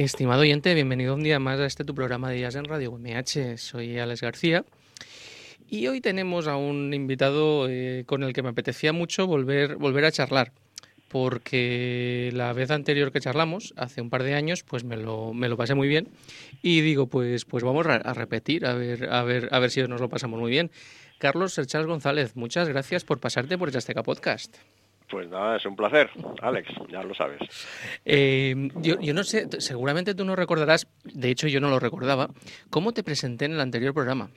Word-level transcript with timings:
Estimado 0.00 0.40
oyente, 0.40 0.72
bienvenido 0.72 1.14
un 1.14 1.22
día 1.22 1.38
más 1.38 1.60
a 1.60 1.66
este 1.66 1.84
tu 1.84 1.94
programa 1.94 2.30
de 2.30 2.40
Jazz 2.40 2.54
en 2.54 2.64
Radio 2.64 2.90
UMH. 2.90 3.58
Soy 3.58 3.98
Alex 3.98 4.22
García 4.22 4.64
y 5.68 5.88
hoy 5.88 6.00
tenemos 6.00 6.46
a 6.46 6.56
un 6.56 6.94
invitado 6.94 7.68
eh, 7.68 8.04
con 8.06 8.22
el 8.22 8.32
que 8.32 8.42
me 8.42 8.48
apetecía 8.48 8.94
mucho 8.94 9.26
volver, 9.26 9.76
volver 9.76 10.06
a 10.06 10.10
charlar 10.10 10.52
porque 11.08 12.30
la 12.32 12.54
vez 12.54 12.70
anterior 12.70 13.12
que 13.12 13.20
charlamos, 13.20 13.74
hace 13.76 14.00
un 14.00 14.08
par 14.08 14.22
de 14.22 14.32
años, 14.32 14.62
pues 14.62 14.84
me 14.84 14.96
lo, 14.96 15.34
me 15.34 15.50
lo 15.50 15.58
pasé 15.58 15.74
muy 15.74 15.86
bien 15.86 16.08
y 16.62 16.80
digo, 16.80 17.06
pues, 17.06 17.44
pues 17.44 17.62
vamos 17.62 17.86
a, 17.86 18.14
repetir, 18.14 18.64
a 18.64 18.72
ver, 18.72 19.12
a, 19.12 19.22
ver, 19.22 19.50
a 19.52 19.58
ver 19.58 19.70
si 19.70 19.82
nos 19.82 20.00
lo 20.00 20.08
pasamos 20.08 20.40
muy 20.40 20.50
bien. 20.50 20.70
Carlos 21.18 21.52
Serchal 21.52 21.86
González, 21.86 22.36
muchas 22.36 22.70
gracias 22.70 23.04
por 23.04 23.20
pasarte 23.20 23.58
por 23.58 23.76
Azteca 23.76 24.02
Podcast. 24.02 24.56
Pues 25.10 25.28
nada, 25.28 25.56
es 25.56 25.66
un 25.66 25.74
placer, 25.74 26.08
Alex, 26.40 26.68
ya 26.88 27.02
lo 27.02 27.14
sabes. 27.14 27.40
Eh, 28.04 28.54
yo, 28.76 29.00
yo 29.00 29.12
no 29.12 29.24
sé, 29.24 29.48
seguramente 29.58 30.14
tú 30.14 30.24
no 30.24 30.36
recordarás, 30.36 30.86
de 31.02 31.30
hecho 31.30 31.48
yo 31.48 31.60
no 31.60 31.68
lo 31.68 31.80
recordaba, 31.80 32.30
¿cómo 32.70 32.92
te 32.92 33.02
presenté 33.02 33.46
en 33.46 33.52
el 33.52 33.60
anterior 33.60 33.92
programa? 33.92 34.30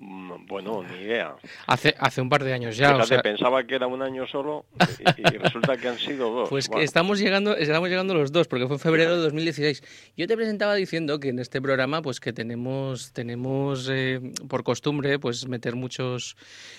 Bueno, 0.00 0.82
ni 0.82 1.04
idea. 1.04 1.36
Hace, 1.66 1.94
hace 1.98 2.20
un 2.20 2.28
par 2.28 2.42
de 2.42 2.52
años 2.52 2.76
ya. 2.76 2.98
pensaba 3.22 3.64
que 3.64 3.76
era 3.76 3.86
un 3.86 4.02
año 4.02 4.26
solo 4.26 4.66
y, 5.16 5.22
resulta 5.38 5.76
que 5.76 5.88
han 5.88 5.98
sido 5.98 6.30
dos. 6.30 6.48
Pues 6.48 6.68
estamos 6.80 7.20
llegando, 7.20 7.56
estamos 7.56 7.88
llegando 7.88 8.12
los 8.12 8.32
dos, 8.32 8.48
porque 8.48 8.66
fue 8.66 8.76
en 8.76 8.80
febrero 8.80 9.16
de 9.16 9.22
2016. 9.22 9.82
Yo 10.16 10.26
te 10.26 10.36
presentaba 10.36 10.74
diciendo 10.74 11.20
que 11.20 11.28
en 11.28 11.38
este 11.38 11.62
programa, 11.62 12.02
pues 12.02 12.18
que 12.18 12.32
tenemos, 12.32 13.12
tenemos 13.12 13.88
eh, 13.90 14.20
por 14.48 14.64
costumbre, 14.64 15.18
pues 15.20 15.46
meter 15.46 15.76
muchos 15.76 16.36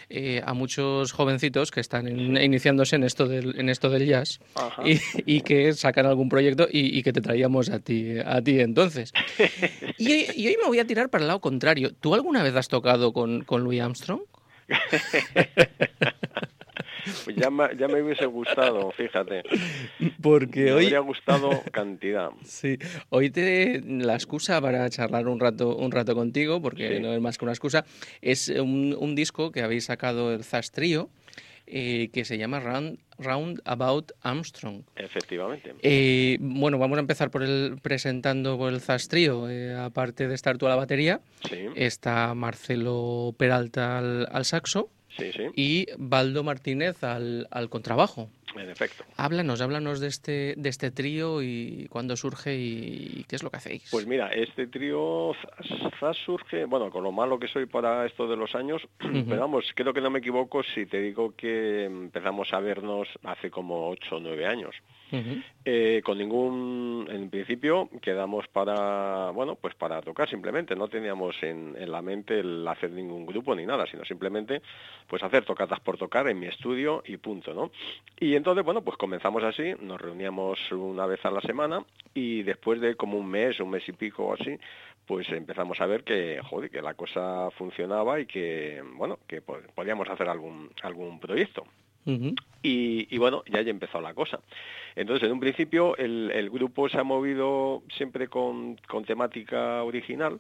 eh, 0.10 0.42
a 0.46 0.54
muchos 0.54 1.14
jovencitos 1.14 1.72
que 1.72 1.80
están 1.80 2.08
iniciándose 2.08 2.98
en 2.98 3.04
esto 3.04 3.28
del, 3.28 3.58
en 3.58 3.70
esto 3.70 3.90
del 3.90 4.06
jazz 4.06 4.40
y, 4.84 5.42
que 5.42 5.74
sacan 5.74 6.06
algún 6.06 6.28
proyecto 6.28 6.68
y, 6.70 7.02
que 7.02 7.14
te 7.14 7.22
traíamos 7.22 7.70
a 7.70 7.80
ti, 7.80 8.20
a 8.20 8.42
ti 8.42 8.60
entonces. 8.60 9.14
y 9.98 10.48
hoy 10.48 10.58
me 10.62 10.68
voy 10.68 10.80
a 10.80 10.86
tirar 10.86 11.10
para 11.10 11.24
el 11.24 11.28
lado 11.30 11.40
contrario. 11.40 11.94
¿Tú 11.94 12.14
alguna 12.14 12.44
vez 12.44 12.56
has 12.56 12.68
tocado 12.68 13.05
con, 13.14 13.44
con 13.44 13.64
Louis 13.64 13.82
Armstrong? 13.82 14.22
Pues 17.24 17.36
ya 17.36 17.50
me, 17.50 17.76
ya 17.78 17.88
me, 17.88 18.02
hubiese 18.02 18.26
gustado, 18.26 18.92
fíjate. 18.92 19.44
Porque 20.22 20.66
me 20.66 20.72
hoy... 20.74 20.84
habría 20.86 21.00
gustado 21.00 21.50
cantidad. 21.72 22.32
Sí, 22.44 22.78
hoy 23.10 23.30
te 23.30 23.82
la 23.86 24.16
excusa 24.16 24.60
para 24.60 24.90
charlar 24.90 25.28
un 25.28 25.40
rato, 25.40 25.76
un 25.76 25.92
rato 25.92 26.16
contigo, 26.16 26.62
porque 26.62 27.00
no 27.00 27.14
es 27.14 27.22
más 27.22 27.38
que 27.38 27.46
una 27.46 27.52
excusa, 27.52 27.86
es 28.22 28.50
un, 28.50 28.96
un 29.00 29.16
disco 29.16 29.52
que 29.52 29.62
habéis 29.62 29.86
sacado 29.86 30.34
el 30.34 30.44
Zas 30.44 30.72
Trio, 30.72 31.10
eh, 31.68 32.10
que 32.14 32.26
se 32.26 32.38
llama 32.38 32.60
Round, 32.60 33.00
Round 33.18 33.62
About 33.66 34.12
Armstrong. 34.22 34.84
Efectivamente. 34.96 35.74
Eh, 35.82 36.38
bueno, 36.40 36.78
vamos 36.78 36.98
a 36.98 37.02
empezar 37.02 37.32
por 37.32 37.44
el 37.44 37.78
presentando 37.82 38.58
por 38.58 38.74
el 38.74 38.82
Zastrío. 38.82 39.50
Eh, 39.50 39.76
aparte 39.76 40.28
de 40.28 40.36
estar 40.36 40.58
tú 40.58 40.66
a 40.66 40.70
la 40.70 40.76
batería, 40.76 41.22
está 41.76 42.34
Marcelo 42.34 43.34
Peralta 43.38 43.98
al, 43.98 44.46
saxo. 44.46 44.90
Y 45.56 45.88
Baldo 45.98 46.44
Martínez 46.44 47.02
al, 47.04 47.48
al 47.50 47.70
contrabajo. 47.70 48.30
En 48.56 48.70
efecto. 48.70 49.04
Háblanos, 49.18 49.62
háblanos 49.62 50.00
de 50.00 50.08
este, 50.08 50.54
de 50.58 50.70
este 50.70 50.92
trío 50.92 51.42
y 51.42 51.88
cuándo 51.90 52.16
surge 52.16 52.56
y, 52.56 53.26
qué 53.28 53.36
es 53.36 53.44
lo 53.44 53.50
que 53.50 53.58
hacéis. 53.58 53.88
Pues 53.92 54.08
mira, 54.08 54.30
este 54.30 54.68
trío 54.68 55.34
surge, 56.26 56.66
bueno, 56.66 56.90
con 56.90 57.04
lo 57.04 57.12
malo 57.12 57.40
que 57.40 57.48
soy 57.48 57.66
para 57.66 58.06
esto 58.06 58.28
de 58.28 58.38
los 58.38 58.56
años, 58.56 58.82
pero 59.00 59.42
vamos, 59.42 59.66
creo 59.76 59.94
que 59.94 60.02
no 60.02 60.10
me 60.10 60.20
equivoco 60.20 60.64
si 60.64 60.86
te 60.86 61.00
digo 61.00 61.34
que 61.36 61.86
empezamos 61.86 62.54
a 62.54 62.60
vernos 62.60 63.08
hace 63.24 63.50
como 63.50 63.90
8 63.90 64.16
o 64.16 64.20
9 64.20 64.46
años. 64.46 64.76
Eh, 65.64 66.02
con 66.04 66.18
ningún, 66.18 67.08
en 67.10 67.30
principio 67.30 67.90
quedamos 68.02 68.48
para, 68.48 69.32
bueno, 69.32 69.56
pues 69.56 69.76
para 69.76 70.02
tocar 70.02 70.30
simplemente, 70.30 70.76
no 70.76 70.88
teníamos 70.88 71.36
en, 71.42 71.76
la 71.90 72.02
mente 72.02 72.40
el 72.40 72.68
hacer 72.68 72.92
ningún 72.92 73.26
grupo 73.26 73.56
ni 73.56 73.66
nada, 73.66 73.86
sino 73.88 74.04
simplemente 74.04 74.62
pues 75.08 75.24
hacer 75.24 75.46
tocatas 75.46 75.80
por 75.80 75.98
tocar 75.98 76.28
en 76.28 76.40
mi 76.40 76.48
estudio 76.48 77.04
y 77.06 77.18
punto, 77.18 77.54
¿no? 77.54 77.72
Y 78.20 78.36
entonces, 78.36 78.66
bueno, 78.66 78.82
pues 78.82 78.98
comenzamos 78.98 79.44
así, 79.44 79.74
nos 79.80 80.02
reuníamos 80.02 80.60
una 80.72 81.06
vez 81.06 81.24
a 81.26 81.32
la 81.32 81.42
semana 81.42 81.84
y 82.14 82.44
después 82.44 82.82
de 82.82 82.96
como 82.96 83.18
un 83.18 83.28
mes, 83.28 83.60
un 83.60 83.70
mes 83.70 83.88
y 83.88 83.94
pico 83.94 84.34
así, 84.34 84.58
pues 85.06 85.30
empezamos 85.30 85.80
a 85.82 85.86
ver 85.86 86.04
que, 86.04 86.42
joder, 86.44 86.70
que 86.70 86.82
la 86.82 86.96
cosa 86.96 87.50
funcionaba 87.52 88.20
y 88.20 88.26
que, 88.26 88.84
bueno, 88.96 89.20
que 89.28 89.42
podíamos 89.42 90.10
hacer 90.10 90.28
algún, 90.30 90.72
algún 90.82 91.20
proyecto. 91.20 91.66
Y, 92.62 93.18
bueno, 93.18 93.44
ya 93.48 93.62
ya 93.62 93.72
empezó 93.72 94.02
la 94.02 94.14
cosa. 94.14 94.40
Entonces, 94.96 95.28
en 95.28 95.34
un 95.34 95.40
principio, 95.40 95.98
el, 95.98 96.32
el 96.32 96.50
grupo 96.50 96.90
se 96.90 96.98
ha 96.98 97.04
movido 97.04 97.84
siempre 97.96 98.28
con, 98.28 98.78
con 98.88 99.06
temática 99.06 99.84
original, 99.84 100.40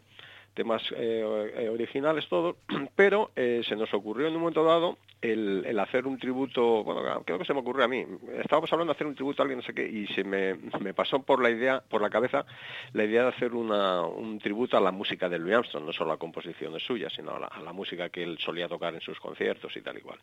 temas 0.56 0.82
eh, 0.96 1.54
eh, 1.58 1.70
originales 1.70 2.28
todo, 2.28 2.58
pero 2.96 3.32
eh, 3.36 3.62
se 3.68 3.76
nos 3.76 3.94
ocurrió 3.94 4.28
en 4.28 4.34
un 4.34 4.40
momento 4.40 4.64
dado 4.64 4.98
el, 5.22 5.80
hacer 5.80 6.06
un 6.06 6.20
tributo, 6.20 6.84
bueno, 6.84 7.24
creo 7.26 7.40
que 7.40 7.46
se 7.46 7.54
me 7.54 7.60
ocurrió 7.60 7.86
a 7.86 7.88
mí, 7.88 8.06
estábamos 8.42 8.72
hablando 8.72 8.94
de 8.94 8.96
hacer 8.96 9.08
un 9.08 9.16
tributo 9.16 9.42
a 9.42 9.44
alguien, 9.44 9.60
no 9.60 9.66
sé 9.66 9.74
qué, 9.74 9.88
y 9.88 10.06
se 10.08 10.24
me, 10.24 10.56
pasó 10.94 11.24
por 11.24 11.42
la 11.42 11.50
idea, 11.50 11.82
por 11.82 12.02
la 12.02 12.12
cabeza, 12.12 12.46
la 12.94 13.04
idea 13.06 13.24
de 13.24 13.30
hacer 13.30 13.54
un 13.54 14.40
tributo 14.40 14.78
a 14.78 14.82
la 14.82 14.92
música 14.92 15.28
de 15.28 15.40
Louis 15.40 15.56
Armstrong, 15.56 15.86
no 15.86 15.94
solo 15.94 16.12
a 16.12 16.18
composiciones 16.18 16.84
suyas, 16.84 17.12
sino 17.14 17.32
a 17.32 17.62
la, 17.62 17.74
música 17.74 18.10
que 18.10 18.22
él 18.22 18.38
solía 18.40 18.68
tocar 18.68 18.94
en 18.94 19.02
sus 19.02 19.20
conciertos 19.20 19.76
y 19.76 19.82
tal 19.82 19.98
igual. 19.98 20.20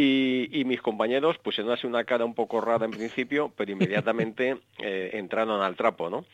Y, 0.00 0.64
mis 0.64 0.80
compañeros 0.80 1.38
pusieron 1.38 1.72
así 1.72 1.86
una 1.86 2.04
cara 2.04 2.24
un 2.24 2.34
poco 2.34 2.60
rara 2.60 2.84
en 2.84 2.92
principio, 2.92 3.52
pero 3.56 3.72
inmediatamente 3.72 4.58
entraron 4.78 5.60
al 5.62 5.76
trapo, 5.76 6.08
¿no? 6.08 6.24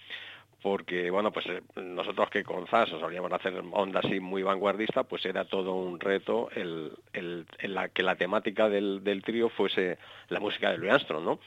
porque 0.63 1.11
bueno 1.11 1.31
pues 1.31 1.45
eh, 1.45 1.61
nosotros 1.77 2.31
que 2.31 2.43
con 2.43 2.67
ZAS 2.67 2.89
solíamos 2.89 3.31
hacer 3.31 3.53
onda 3.73 4.01
así 4.01 4.19
muy 4.19 4.43
vanguardista 4.43 5.03
pues 5.03 5.27
era 5.27 5.45
todo 5.45 5.75
un 5.75 6.01
reto 6.01 6.49
el, 6.57 6.91
el, 7.13 7.45
la, 7.75 7.91
que 7.91 8.03
la 8.03 8.17
temática 8.17 8.71
del, 8.71 9.05
del, 9.05 9.23
trío 9.23 9.51
fuese 9.51 9.99
la 10.31 10.41
música 10.41 10.71
de 10.71 10.79
Louis 10.79 10.93
Armstrong 10.93 11.23
no 11.23 11.39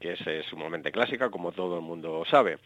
que 0.00 0.14
es, 0.14 0.46
sumamente 0.46 0.90
clásica 0.90 1.30
como 1.30 1.52
todo 1.52 1.76
el 1.76 1.82
mundo 1.82 2.24
sabe 2.28 2.58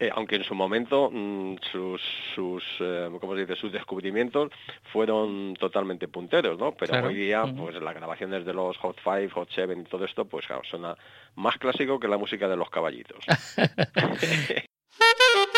eh, 0.00 0.10
aunque 0.14 0.36
en 0.36 0.44
su 0.44 0.54
momento 0.54 1.10
mm, 1.12 1.56
sus, 1.72 2.00
sus 2.34 2.64
eh, 2.80 3.08
¿cómo 3.20 3.34
se 3.34 3.40
dice? 3.40 3.56
sus 3.56 3.72
descubrimientos 3.72 4.50
fueron 4.92 5.54
totalmente 5.54 6.06
punteros, 6.06 6.58
¿no? 6.58 6.72
Pero 6.72 7.06
hoy 7.06 7.14
día, 7.14 7.44
pues 7.56 7.80
las 7.80 7.94
grabaciones 7.94 8.44
de 8.44 8.54
los 8.54 8.76
Hot 8.78 9.00
Five, 9.02 9.30
Hot 9.30 9.50
Seven 9.50 9.80
y 9.80 9.84
todo 9.84 10.04
esto, 10.04 10.24
pues 10.24 10.46
claro, 10.46 10.62
suena 10.64 10.96
más 11.34 11.56
clásico 11.58 11.98
que 11.98 12.08
la 12.08 12.18
música 12.18 12.48
de 12.48 12.56
los 12.56 12.70
caballitos. 12.70 13.24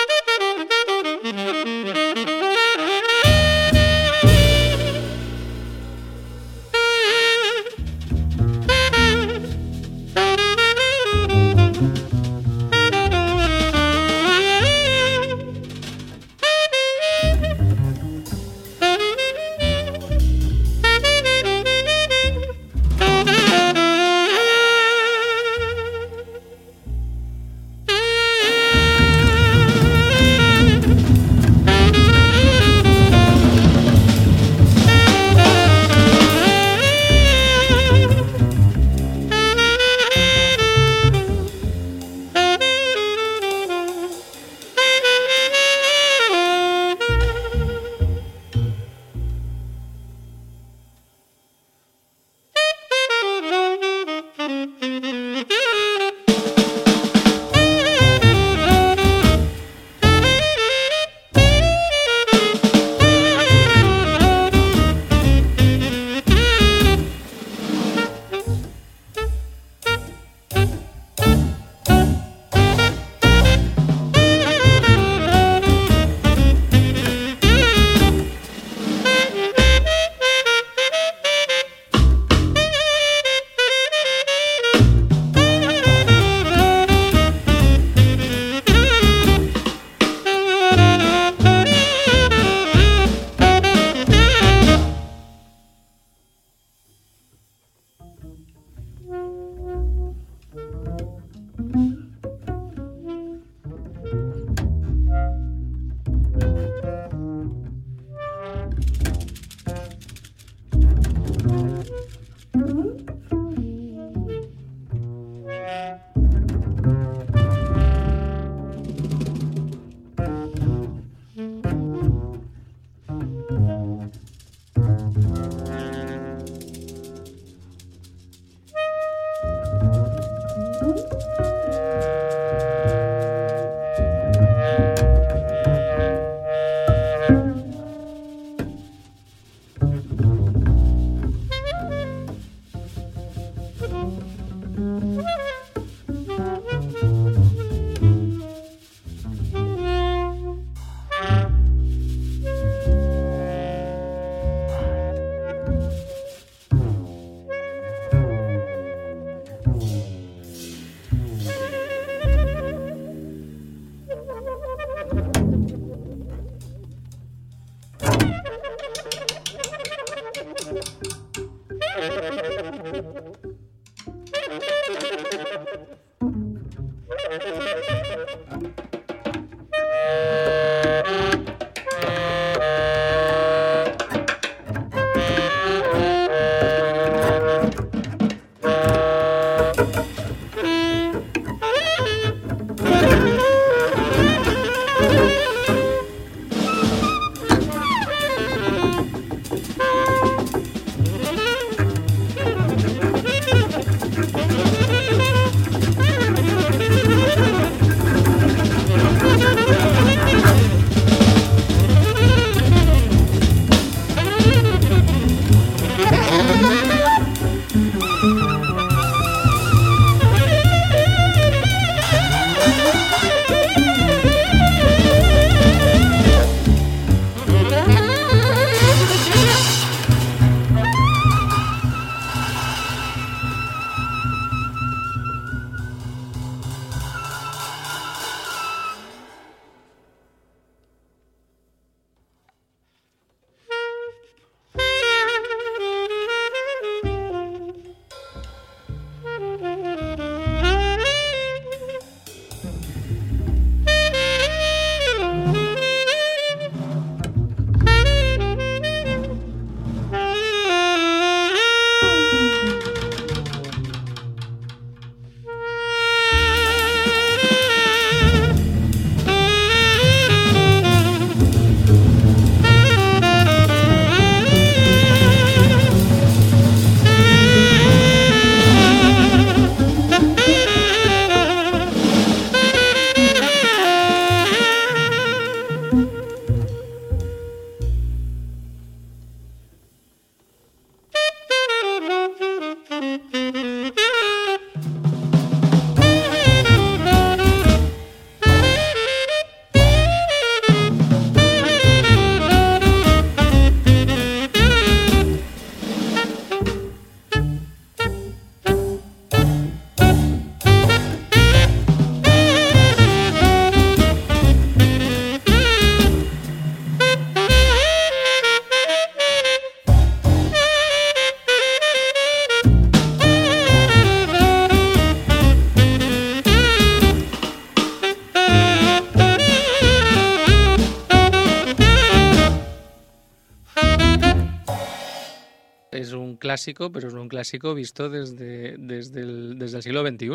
clásico, 336.61 336.93
pero 336.93 337.09
es 337.09 337.15
un 337.15 337.29
clásico 337.29 337.75
visto 337.75 338.11
desde, 338.11 338.77
desde, 338.77 339.21
el, 339.23 339.59
desde 339.59 339.79
el 339.79 339.83
siglo 339.83 340.07
XXI. 340.07 340.27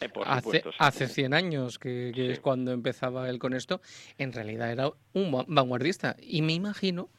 Eh, 0.00 0.08
por 0.08 0.26
hace, 0.26 0.40
supuesto, 0.42 0.70
sí. 0.70 0.76
hace 0.78 1.08
100 1.08 1.34
años, 1.34 1.78
que, 1.78 2.10
que 2.14 2.26
Sí. 2.26 2.32
es 2.32 2.40
cuando 2.40 2.72
empezaba 2.72 3.28
él 3.28 3.38
con 3.38 3.52
esto, 3.52 3.80
en 4.16 4.32
realidad 4.32 4.72
era 4.72 4.88
un 5.12 5.34
va- 5.34 5.44
vanguardista. 5.46 6.16
Y 6.22 6.40
me 6.40 6.54
imagino 6.54 7.10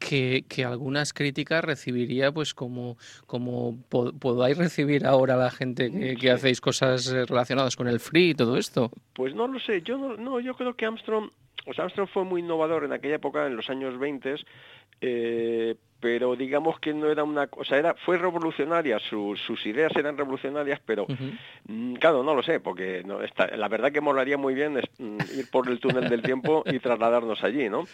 que, 0.00 0.44
que 0.48 0.64
algunas 0.64 1.12
críticas 1.12 1.62
recibiría, 1.64 2.32
pues 2.32 2.52
como, 2.52 2.96
como 3.26 3.78
po- 3.88 4.12
podáis 4.12 4.58
recibir 4.58 5.06
ahora 5.06 5.36
la 5.36 5.50
gente 5.52 5.90
que, 5.92 6.14
que 6.16 6.20
Sí. 6.22 6.28
hacéis 6.28 6.60
cosas 6.60 7.06
eh, 7.12 7.26
relacionadas 7.26 7.76
con 7.76 7.86
el 7.86 8.00
free 8.00 8.30
y 8.30 8.34
todo 8.34 8.56
esto. 8.56 8.90
Pues 9.14 9.34
no 9.36 9.46
lo 9.46 9.60
sé, 9.60 9.82
yo 9.82 9.96
no, 9.98 10.16
no, 10.16 10.40
yo 10.40 10.54
creo 10.54 10.74
que 10.74 10.84
Armstrong, 10.86 11.30
o 11.66 11.74
sea, 11.74 11.84
Armstrong 11.84 12.08
fue 12.12 12.24
muy 12.24 12.40
innovador 12.40 12.82
en 12.84 12.92
aquella 12.92 13.16
época, 13.16 13.46
en 13.46 13.54
los 13.56 13.68
años 13.70 13.98
20, 14.00 14.34
eh, 15.02 15.76
pero 16.00 16.34
digamos 16.34 16.80
que 16.80 16.94
no 16.94 17.10
era 17.10 17.22
una 17.24 17.46
cosa, 17.46 17.76
era, 17.76 17.94
fue 17.94 18.16
revolucionaria, 18.18 18.98
su- 18.98 19.36
sus 19.36 19.64
ideas 19.66 19.94
eran 19.96 20.16
revolucionarias, 20.16 20.80
pero 20.84 21.06
mm, 21.68 21.94
claro, 21.94 22.22
no 22.22 22.34
lo 22.34 22.42
sé, 22.42 22.58
porque 22.60 23.02
no, 23.04 23.22
está, 23.22 23.46
la 23.56 23.68
verdad 23.68 23.92
que 23.92 24.00
molaría 24.00 24.38
muy 24.38 24.54
bien 24.54 24.78
es, 24.78 24.84
mm, 24.98 25.38
ir 25.38 25.46
por 25.48 25.68
el 25.68 25.78
túnel 25.78 26.08
del 26.08 26.22
tiempo 26.22 26.62
y 26.66 26.78
trasladarnos 26.78 27.44
allí, 27.44 27.68
¿no? 27.68 27.86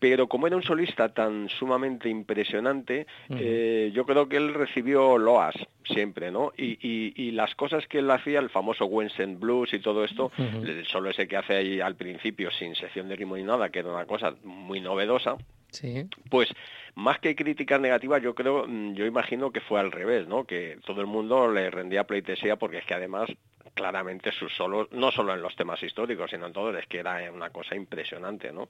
Pero 0.00 0.26
como 0.26 0.46
era 0.46 0.56
un 0.56 0.62
solista 0.62 1.08
tan 1.14 1.48
sumamente 1.48 2.08
impresionante, 2.10 3.06
eh, 3.40 3.90
yo 3.94 4.04
creo 4.04 4.28
que 4.28 4.36
él 4.36 4.52
recibió 4.52 5.16
loas 5.16 5.54
siempre, 5.84 6.30
¿no? 6.30 6.52
Y, 6.58 6.72
y- 6.86 7.14
y 7.16 7.30
las 7.30 7.54
cosas 7.54 7.86
que 7.86 8.00
él 8.00 8.10
hacía, 8.10 8.40
el 8.40 8.50
famoso 8.50 8.84
Wensen 8.86 9.38
Blues 9.40 9.72
y 9.72 9.78
todo 9.78 10.04
esto, 10.04 10.30
el 10.62 10.84
solo 10.86 11.08
ese 11.10 11.26
que 11.26 11.36
hace 11.36 11.54
ahí 11.54 11.80
al 11.80 11.94
principio 11.96 12.50
sin 12.50 12.74
sección 12.74 13.08
de 13.08 13.16
ritmo 13.16 13.36
ni 13.36 13.44
nada, 13.44 13.70
que 13.70 13.78
era 13.78 13.90
una 13.92 14.04
cosa 14.04 14.34
muy 14.42 14.80
novedosa, 14.80 15.36
Sí. 15.74 16.06
pues 16.30 16.48
más 16.94 17.18
que 17.18 17.34
críticas 17.34 17.80
negativas, 17.80 18.22
yo 18.22 18.34
creo, 18.34 18.66
mm, 18.66 18.94
yo 18.94 19.06
imagino 19.06 19.50
que 19.50 19.60
fue 19.60 19.80
al 19.80 19.90
revés, 19.90 20.28
¿no? 20.28 20.44
Que 20.44 20.78
todo 20.84 21.00
el 21.00 21.06
mundo 21.06 21.50
le 21.50 21.70
rendía 21.70 22.04
pleitesía 22.04 22.56
porque 22.56 22.78
es 22.78 22.84
que 22.84 22.94
además 22.94 23.28
claramente 23.74 24.30
sus 24.32 24.54
solos, 24.54 24.88
no 24.92 25.10
solo 25.10 25.34
en 25.34 25.42
los 25.42 25.54
temas 25.56 25.82
históricos, 25.82 26.30
sino 26.30 26.46
en 26.46 26.52
todo, 26.52 26.76
es 26.78 26.86
que 26.86 26.98
era 26.98 27.30
una 27.32 27.50
cosa 27.50 27.74
impresionante, 27.74 28.52
¿no? 28.52 28.68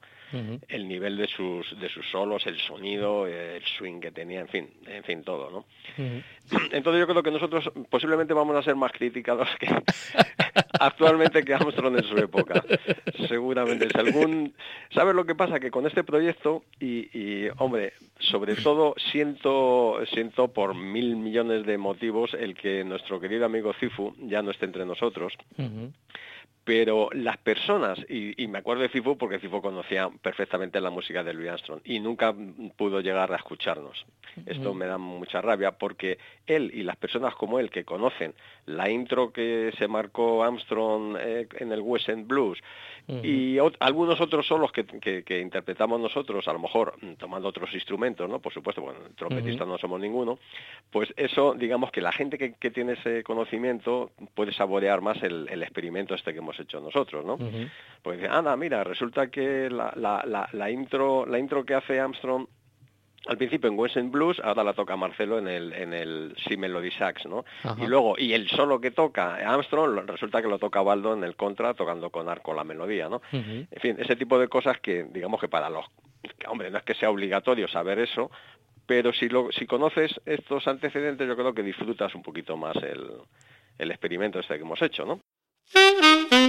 El 0.67 0.87
nivel 0.87 1.15
de 1.17 1.27
sus 1.27 1.79
de 1.79 1.89
sus 1.89 2.09
solos, 2.09 2.45
el 2.47 2.59
sonido, 2.59 3.27
el 3.27 3.63
swing 3.63 3.99
que 3.99 4.11
tenía, 4.11 4.41
en 4.41 4.47
fin, 4.47 4.69
en 4.87 5.03
fin, 5.03 5.23
todo, 5.23 5.49
¿no? 5.51 5.65
Entonces 6.71 6.99
yo 6.99 7.07
creo 7.07 7.23
que 7.23 7.31
nosotros 7.31 7.71
posiblemente 7.89 8.33
vamos 8.33 8.55
a 8.55 8.63
ser 8.63 8.75
más 8.75 8.91
criticados 8.91 9.47
que 9.59 9.67
actualmente 10.79 11.43
que 11.43 11.53
Armstrong 11.53 11.97
en 11.97 12.03
su 12.03 12.17
época. 12.17 12.63
Seguramente. 13.27 13.87
Si 13.89 13.97
algún... 13.97 14.53
¿Sabes 14.91 15.15
lo 15.15 15.25
que 15.25 15.35
pasa? 15.35 15.59
Que 15.59 15.71
con 15.71 15.85
este 15.85 16.03
proyecto, 16.03 16.63
y, 16.79 17.09
y, 17.17 17.49
hombre, 17.57 17.93
sobre 18.19 18.55
todo 18.55 18.95
siento, 19.11 19.97
siento 20.13 20.47
por 20.49 20.75
mil 20.75 21.15
millones 21.15 21.65
de 21.65 21.77
motivos 21.77 22.33
el 22.33 22.55
que 22.55 22.83
nuestro 22.83 23.19
querido 23.19 23.45
amigo 23.45 23.73
Cifu 23.73 24.15
ya 24.19 24.41
no 24.41 24.51
esté 24.51 24.65
entre 24.65 24.85
nosotros. 24.85 25.33
Pero 26.65 27.09
las 27.13 27.37
personas, 27.37 27.97
y, 28.09 28.41
y 28.43 28.47
me 28.47 28.57
acuerdo 28.57 28.81
de 28.81 28.89
Cifu 28.89 29.17
porque 29.17 29.39
Cifu 29.39 29.61
conocía 29.61 30.09
perfectamente 30.21 30.81
la 30.81 30.89
música 30.89 31.23
de 31.23 31.31
Louis 31.33 31.49
Armstrong 31.49 31.79
y 31.85 31.99
nunca 31.99 32.33
pudo 32.75 32.99
llegar 32.99 33.31
a 33.31 33.35
escucharnos. 33.37 34.05
Esto 34.47 34.73
me 34.73 34.85
da 34.87 34.97
mucha 34.97 35.39
rabia 35.41 35.71
porque 35.77 36.17
él 36.47 36.71
y 36.73 36.83
las 36.83 36.97
personas 36.97 37.35
como 37.35 37.59
él 37.59 37.69
que 37.69 37.85
conocen 37.85 38.33
la 38.65 38.89
intro 38.89 39.31
que 39.31 39.71
se 39.77 39.87
marcó 39.87 40.43
Armstrong 40.43 41.15
eh, 41.19 41.47
en 41.59 41.71
el 41.71 41.79
West 41.81 42.09
End 42.09 42.27
Blues 42.27 42.59
y 43.23 43.59
algunos 43.79 44.19
otros 44.19 44.47
solos 44.47 44.71
que, 44.71 44.83
que- 44.83 45.21
que 45.23 45.39
interpretamos 45.39 45.99
nosotros, 46.01 46.47
a 46.47 46.53
lo 46.53 46.57
mejor 46.59 46.95
mm, 47.01 47.13
tomando 47.13 47.47
otros 47.47 47.71
instrumentos, 47.75 48.27
¿no? 48.27 48.39
Por 48.39 48.51
supuesto, 48.51 48.81
bueno, 48.81 48.99
trompetistas 49.15 49.67
no 49.67 49.77
somos 49.77 49.99
ninguno, 50.01 50.39
pues 50.89 51.13
eso, 51.15 51.53
digamos 51.53 51.91
que 51.91 52.01
la 52.01 52.11
gente 52.11 52.39
que, 52.39 52.53
que 52.53 52.71
tiene 52.71 52.93
ese 52.93 53.23
conocimiento 53.23 54.09
puede 54.33 54.51
saborear 54.53 55.01
más 55.01 55.21
el, 55.21 55.47
el 55.51 55.61
experimento 55.61 56.15
este 56.15 56.33
que 56.33 56.39
hemos 56.39 56.54
hecho 56.59 56.79
nosotros, 56.79 57.25
¿no? 57.25 57.37
Pues 58.01 58.19
dice, 58.19 58.29
Ana, 58.29 58.55
mira, 58.55 58.83
resulta 58.83 59.27
que 59.27 59.69
la, 59.69 59.91
la, 59.95 60.23
la, 60.25 60.47
la 60.51 60.69
intro, 60.69 61.25
la 61.25 61.39
intro 61.39 61.65
que 61.65 61.73
hace 61.73 61.99
Armstrong 61.99 62.47
al 63.27 63.37
principio 63.37 63.69
en 63.69 63.79
West 63.79 63.97
End 63.97 64.11
Blues, 64.11 64.39
ahora 64.43 64.63
la 64.63 64.73
toca 64.73 64.95
Marcelo 64.95 65.39
en 65.39 65.47
el, 65.47 65.73
en 65.73 65.93
el 65.93 66.35
Si 66.37 66.57
Melody 66.57 66.91
Sax, 66.91 67.25
¿no? 67.25 67.43
Ajá. 67.63 67.83
Y 67.83 67.87
luego, 67.87 68.15
y 68.17 68.33
el 68.33 68.47
solo 68.49 68.79
que 68.79 68.91
toca 68.91 69.35
Armstrong, 69.35 70.05
resulta 70.05 70.41
que 70.41 70.47
lo 70.47 70.59
toca 70.59 70.81
Baldo 70.81 71.13
en 71.13 71.23
el 71.23 71.35
contra, 71.35 71.73
tocando 71.73 72.09
con 72.09 72.29
arco 72.29 72.53
la 72.53 72.63
melodía, 72.63 73.09
¿no? 73.09 73.21
En 73.31 73.67
fin, 73.81 73.95
ese 73.99 74.15
tipo 74.15 74.37
de 74.37 74.47
cosas 74.47 74.79
que, 74.79 75.05
digamos 75.05 75.41
que 75.41 75.47
para 75.47 75.69
los, 75.69 75.85
que, 76.37 76.47
hombre, 76.47 76.69
no 76.69 76.77
es 76.77 76.83
que 76.83 76.93
sea 76.93 77.09
obligatorio 77.09 77.67
saber 77.67 77.99
eso, 77.99 78.29
pero 78.85 79.11
si, 79.13 79.29
lo, 79.29 79.51
si 79.51 79.65
conoces 79.65 80.11
estos 80.25 80.67
antecedentes, 80.67 81.27
yo 81.27 81.35
creo 81.35 81.53
que 81.53 81.63
disfrutas 81.63 82.13
un 82.13 82.21
poquito 82.21 82.55
más 82.57 82.75
el, 82.77 83.07
el 83.79 83.91
experimento 83.91 84.39
este 84.39 84.55
que 84.55 84.61
hemos 84.61 84.81
hecho, 84.81 85.05
¿no? 85.05 85.19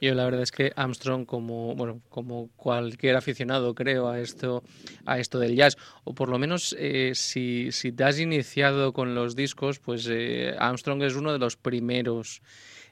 Yo 0.00 0.14
la 0.14 0.24
verdad 0.24 0.42
es 0.42 0.52
que 0.52 0.72
Armstrong, 0.76 1.24
como 1.24 1.74
bueno, 1.74 2.02
como 2.08 2.50
cualquier 2.56 3.16
aficionado, 3.16 3.74
creo 3.74 4.08
a 4.08 4.20
esto, 4.20 4.62
a 5.06 5.18
esto 5.18 5.38
del 5.38 5.56
jazz, 5.56 5.76
o 6.04 6.14
por 6.14 6.28
lo 6.28 6.38
menos 6.38 6.76
eh, 6.78 7.12
si, 7.14 7.72
si 7.72 7.92
te 7.92 8.04
has 8.04 8.20
iniciado 8.20 8.92
con 8.92 9.14
los 9.14 9.36
discos, 9.36 9.78
pues 9.78 10.06
eh, 10.10 10.54
Armstrong 10.58 11.02
es 11.02 11.14
uno 11.14 11.32
de 11.32 11.38
los 11.38 11.56
primeros 11.56 12.42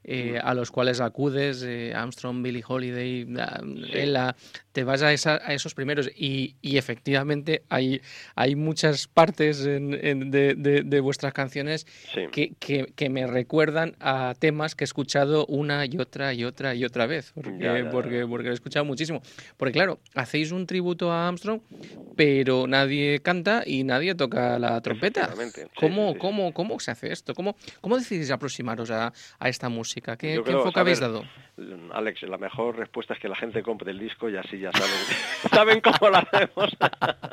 eh, 0.07 0.39
a 0.43 0.53
los 0.53 0.71
cuales 0.71 1.01
acudes, 1.01 1.63
eh, 1.63 1.95
Armstrong, 1.95 2.43
Billy 2.43 2.63
Holiday, 2.67 3.27
Ella, 3.91 4.37
te 4.75 4.83
vas 4.83 5.03
a, 5.03 5.07
a 5.07 5.55
esos 5.55 5.73
primeros 5.73 6.11
y, 6.17 6.57
y, 6.61 6.79
efectivamente 6.79 7.63
hay, 7.69 8.03
hay 8.35 8.57
muchas 8.57 9.07
partes 9.07 9.65
en, 9.65 10.33
de, 10.33 10.83
de, 10.85 11.01
vuestras 11.01 11.33
canciones 11.33 11.87
que, 12.33 12.55
que, 12.59 12.93
que, 12.97 13.09
me 13.09 13.25
recuerdan 13.29 13.95
a 14.01 14.35
temas 14.37 14.75
que 14.75 14.83
he 14.83 14.87
escuchado 14.87 15.47
una 15.47 15.87
y 15.87 15.97
otra 15.99 16.35
y 16.35 16.45
otra 16.45 16.75
y 16.75 16.85
otra 16.85 17.07
vez, 17.07 17.31
porque, 17.35 17.87
porque, 17.93 18.27
porque 18.27 18.47
lo 18.47 18.51
he 18.51 18.55
escuchado 18.55 18.85
muchísimo. 18.85 19.23
Porque 19.57 19.75
claro, 19.75 20.01
hacéis 20.17 20.51
un 20.51 20.67
tributo 20.67 21.13
a 21.13 21.29
Armstrong, 21.29 21.61
pero 22.17 22.67
nadie 22.67 23.21
canta 23.21 23.63
y 23.65 23.85
nadie 23.85 24.17
toca 24.17 24.59
la 24.59 24.81
trompeta. 24.81 25.33
¿Cómo, 25.79 26.19
cómo, 26.19 26.53
¿Cómo 26.53 26.81
se 26.81 26.91
hace 26.91 27.13
esto? 27.13 27.33
¿Cómo, 27.35 27.55
cómo 27.81 27.97
decidís 27.97 28.33
aproximaros 28.33 28.91
a, 28.91 29.13
a 29.39 29.49
esta 29.49 29.69
música? 29.69 30.17
¿Qué, 30.17 30.35
enfoque 30.35 30.81
habéis 30.81 30.99
dado? 30.99 31.23
Alex, 31.93 32.23
la 32.23 32.39
mejor 32.39 32.77
respuesta 32.77 33.15
es 33.15 33.21
que 33.21 33.29
la 33.29 33.37
gente 33.37 33.63
compre 33.63 33.93
el 33.93 34.01
disco 34.01 34.29
y 34.29 34.37
así 34.37 34.64
ya 34.65 34.73
saben, 34.73 34.91
saben 35.53 35.81
cómo 35.81 36.11
lo 36.11 36.17
hacemos. 36.17 36.77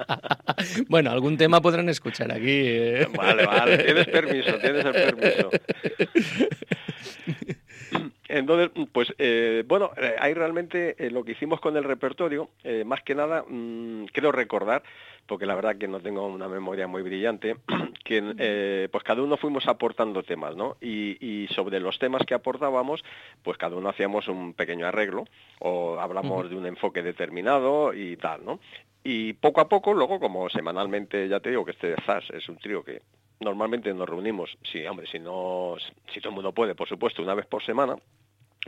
bueno, 0.89 1.11
algún 1.11 1.37
tema 1.37 1.61
podrán 1.61 1.87
escuchar 1.89 2.31
aquí. 2.31 2.45
¿eh? 2.45 3.07
Vale, 3.15 3.45
vale, 3.45 3.77
tienes 3.77 4.07
permiso, 4.07 4.57
tienes 4.57 4.85
el 4.85 4.91
permiso. 4.91 5.51
Entonces, 8.31 8.71
pues 8.93 9.13
eh, 9.17 9.63
bueno, 9.67 9.91
eh, 9.97 10.15
ahí 10.19 10.33
realmente 10.33 10.95
eh, 10.97 11.11
lo 11.11 11.23
que 11.23 11.33
hicimos 11.33 11.59
con 11.59 11.75
el 11.75 11.83
repertorio, 11.83 12.49
más 12.85 13.03
que 13.03 13.13
nada, 13.13 13.43
mm, 13.47 14.05
quiero 14.05 14.31
recordar, 14.31 14.83
porque 15.25 15.45
la 15.45 15.55
verdad 15.55 15.77
que 15.77 15.87
no 15.87 15.99
tengo 15.99 16.25
una 16.27 16.47
memoria 16.47 16.87
muy 16.87 17.01
brillante, 17.01 17.57
que 18.05 18.89
pues 18.91 19.03
cada 19.03 19.21
uno 19.21 19.37
fuimos 19.37 19.67
aportando 19.67 20.23
temas, 20.23 20.55
¿no? 20.55 20.77
Y, 20.81 21.47
sobre 21.51 21.79
los 21.79 21.99
temas 21.99 22.23
que 22.25 22.33
aportábamos, 22.33 23.03
pues 23.43 23.57
cada 23.57 23.75
uno 23.75 23.89
hacíamos 23.89 24.27
un 24.27 24.53
pequeño 24.53 24.87
arreglo, 24.87 25.25
o 25.59 25.99
hablamos 25.99 26.49
de 26.49 26.55
un 26.55 26.65
enfoque 26.65 27.01
determinado 27.03 27.93
y 27.93 28.15
tal, 28.15 28.45
¿no? 28.45 28.59
Y 29.03 29.33
poco 29.33 29.61
a 29.61 29.67
poco, 29.67 29.93
luego, 29.93 30.19
como 30.19 30.49
semanalmente, 30.49 31.27
ya 31.27 31.39
te 31.39 31.49
digo 31.49 31.65
que 31.65 31.71
este 31.71 31.95
ZAS 32.05 32.29
es 32.31 32.47
un 32.49 32.57
trío 32.57 32.83
que 32.83 33.01
normalmente 33.39 33.93
nos 33.93 34.07
reunimos, 34.07 34.55
sí, 34.63 34.85
hombre, 34.85 35.07
si 35.07 35.19
no, 35.19 35.75
si 36.13 36.19
todo 36.19 36.29
el 36.29 36.35
mundo 36.35 36.51
puede, 36.51 36.75
por 36.75 36.87
supuesto, 36.87 37.23
una 37.23 37.33
vez 37.33 37.47
por 37.47 37.63
semana, 37.63 37.95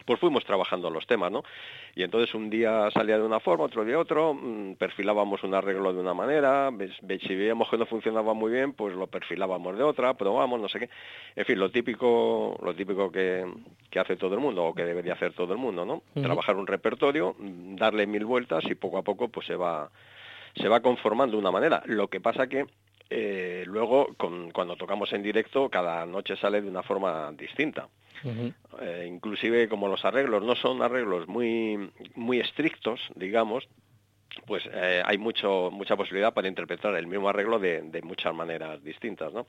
pues 0.05 0.19
fuimos 0.19 0.43
trabajando 0.43 0.89
los 0.89 1.05
temas, 1.05 1.31
¿no? 1.31 1.43
Y 1.95 2.03
entonces 2.03 2.33
un 2.33 2.49
día 2.49 2.89
salía 2.91 3.17
de 3.17 3.23
una 3.23 3.39
forma, 3.39 3.65
otro 3.65 3.85
de 3.85 3.95
otro, 3.95 4.33
mm, 4.33 4.73
perfilábamos 4.73 5.43
un 5.43 5.53
arreglo 5.53 5.93
de 5.93 5.99
una 5.99 6.15
manera, 6.15 6.71
si 7.07 7.35
veíamos 7.35 7.69
que 7.69 7.77
no 7.77 7.85
funcionaba 7.85 8.33
muy 8.33 8.51
bien, 8.51 8.73
pues 8.73 8.95
lo 8.95 9.07
perfilábamos 9.07 9.77
de 9.77 9.83
otra, 9.83 10.15
probamos, 10.15 10.59
no 10.59 10.67
sé 10.67 10.79
qué. 10.79 10.89
En 11.35 11.45
fin, 11.45 11.59
lo 11.59 11.69
típico, 11.69 12.57
lo 12.63 12.73
típico 12.73 13.11
que, 13.11 13.45
hace 13.95 14.15
todo 14.15 14.33
el 14.33 14.41
mundo, 14.41 14.65
o 14.65 14.73
que 14.73 14.83
debería 14.83 15.13
hacer 15.13 15.33
todo 15.33 15.53
el 15.53 15.59
mundo, 15.59 15.85
¿no? 15.85 16.01
Trabajar 16.19 16.55
un 16.55 16.65
repertorio, 16.65 17.35
mm, 17.37 17.75
darle 17.75 18.07
mil 18.07 18.25
vueltas 18.25 18.63
y 18.65 18.73
poco 18.73 18.97
a 18.97 19.03
poco 19.03 19.27
pues 19.27 19.45
se 19.45 19.55
va, 19.55 19.91
se 20.55 20.67
va 20.67 20.81
conformando 20.81 21.35
de 21.35 21.41
una 21.41 21.51
manera. 21.51 21.83
Lo 21.85 22.07
que 22.07 22.21
pasa 22.21 22.47
que 22.47 22.65
eh, 23.09 23.63
luego 23.67 24.15
cuando 24.53 24.75
tocamos 24.75 25.13
en 25.13 25.21
directo 25.21 25.69
cada 25.69 26.05
noche 26.05 26.35
sale 26.35 26.61
de 26.61 26.69
una 26.69 26.83
forma 26.83 27.31
distinta. 27.33 27.87
Eh, 28.81 29.05
inclusive 29.07 29.67
como 29.67 29.87
los 29.89 30.05
arreglos 30.05 30.43
no 30.43 30.55
son 30.55 30.81
arreglos 30.81 31.27
muy, 31.27 31.91
muy 32.15 32.39
estrictos, 32.39 33.01
digamos, 33.15 33.67
pues 34.45 34.63
eh, 34.73 35.01
hay 35.05 35.17
mucho 35.17 35.69
mucha 35.71 35.95
posibilidad 35.95 36.33
para 36.33 36.47
interpretar 36.47 36.95
el 36.95 37.07
mismo 37.07 37.29
arreglo 37.29 37.59
de, 37.59 38.01
muchas 38.03 38.33
maneras 38.33 38.83
distintas, 38.83 39.33
¿no? 39.33 39.47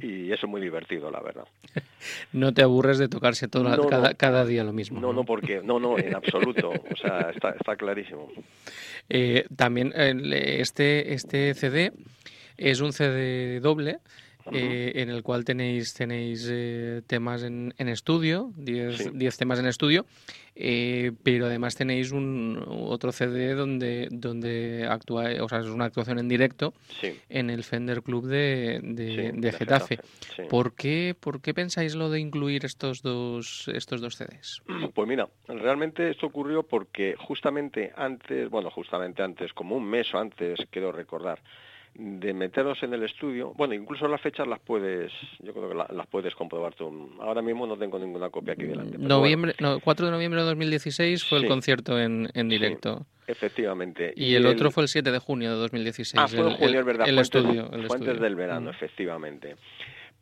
Y 0.00 0.32
eso 0.32 0.46
es 0.46 0.50
muy 0.50 0.60
divertido, 0.60 1.10
la 1.10 1.20
verdad. 1.20 1.46
no 2.32 2.52
te 2.52 2.62
aburres 2.62 2.98
de 2.98 3.08
tocarse 3.08 3.48
todo 3.48 3.88
cada, 4.16 4.44
día 4.44 4.64
lo 4.64 4.72
mismo. 4.72 5.00
No, 5.00 5.12
no, 5.12 5.24
porque 5.24 5.60
no, 5.62 5.78
no, 5.78 5.98
en 5.98 6.14
absoluto. 6.14 6.70
O 6.70 6.96
sea, 6.96 7.30
está, 7.34 7.50
está 7.50 7.76
clarísimo. 7.76 8.28
Eh, 9.08 9.46
también 9.56 9.92
este 9.96 11.14
este 11.14 11.54
CD 11.54 11.92
es 12.56 12.80
un 12.80 12.92
CD 12.92 13.60
doble 13.60 13.98
eh, 14.52 14.92
en 14.96 15.08
el 15.08 15.22
cual 15.22 15.44
tenéis, 15.44 15.94
tenéis 15.94 16.48
eh, 16.50 17.02
temas 17.06 17.42
en, 17.42 17.72
estudio, 17.78 18.52
10 18.56 19.36
temas 19.38 19.58
en 19.58 19.66
estudio, 19.66 20.04
eh, 20.54 21.12
pero 21.22 21.46
además 21.46 21.74
tenéis 21.76 22.12
un 22.12 22.62
otro 22.68 23.10
CD 23.10 23.54
donde, 23.54 24.08
donde 24.10 24.86
actúa, 24.88 25.30
o 25.40 25.48
sea, 25.48 25.60
es 25.60 25.66
una 25.66 25.86
actuación 25.86 26.18
en 26.18 26.28
directo 26.28 26.74
en 27.28 27.48
el 27.48 27.64
Fender 27.64 28.02
Club 28.02 28.26
de, 28.26 28.80
de, 28.82 29.52
Getafe. 29.52 29.98
¿Por, 30.50 30.74
qué, 30.74 31.16
¿Por 31.18 31.40
qué 31.40 31.54
pensáis 31.54 31.94
lo 31.94 32.10
de 32.10 32.20
incluir 32.20 32.64
estos 32.64 33.02
dos, 33.02 33.68
estos 33.68 34.00
dos 34.00 34.16
CDs? 34.16 34.62
Pues 34.94 35.08
mira, 35.08 35.28
realmente 35.48 36.10
esto 36.10 36.26
ocurrió 36.26 36.62
porque 36.62 37.16
justamente 37.18 37.92
antes, 37.96 38.50
bueno, 38.50 38.70
justamente 38.70 39.22
antes, 39.22 39.52
como 39.54 39.76
un 39.76 39.84
mes 39.84 40.12
o 40.14 40.18
antes, 40.18 40.60
quiero 40.70 40.92
recordar, 40.92 41.40
de 41.94 42.34
meternos 42.34 42.82
en 42.82 42.92
el 42.92 43.04
estudio, 43.04 43.52
bueno, 43.56 43.74
incluso 43.74 44.08
las 44.08 44.20
fechas 44.20 44.46
las 44.48 44.58
puedes, 44.60 45.12
yo 45.40 45.52
creo 45.52 45.68
que 45.68 45.94
las 45.94 46.06
puedes 46.08 46.34
comprobar 46.34 46.74
tú. 46.74 47.12
Ahora 47.20 47.40
mismo 47.40 47.66
no 47.66 47.76
tengo 47.76 47.98
ninguna 47.98 48.30
copia 48.30 48.54
aquí 48.54 48.64
delante. 48.64 48.98
Noviembre, 48.98 49.54
no, 49.60 49.78
4 49.78 50.06
de 50.06 50.12
noviembre 50.12 50.40
de 50.40 50.46
2016 50.46 51.24
fue 51.24 51.38
el 51.38 51.48
concierto 51.48 51.98
en, 52.00 52.28
en 52.34 52.48
directo. 52.48 53.06
efectivamente. 53.26 54.12
Y, 54.16 54.34
el, 54.34 54.46
otro 54.46 54.72
fue 54.72 54.82
el 54.82 54.88
7 54.88 55.12
de 55.12 55.18
junio 55.18 55.50
de 55.50 55.56
2016. 55.56 56.14
Ah, 56.20 56.28
fue 56.28 56.40
en 56.40 56.56
junio, 56.56 56.80
es 56.80 56.86
verdad. 56.86 57.08
El 57.08 57.18
estudio, 57.18 57.70
el 57.72 57.90
antes 57.90 58.20
del 58.20 58.34
verano, 58.34 58.70
mm. 58.70 58.74
efectivamente. 58.74 59.56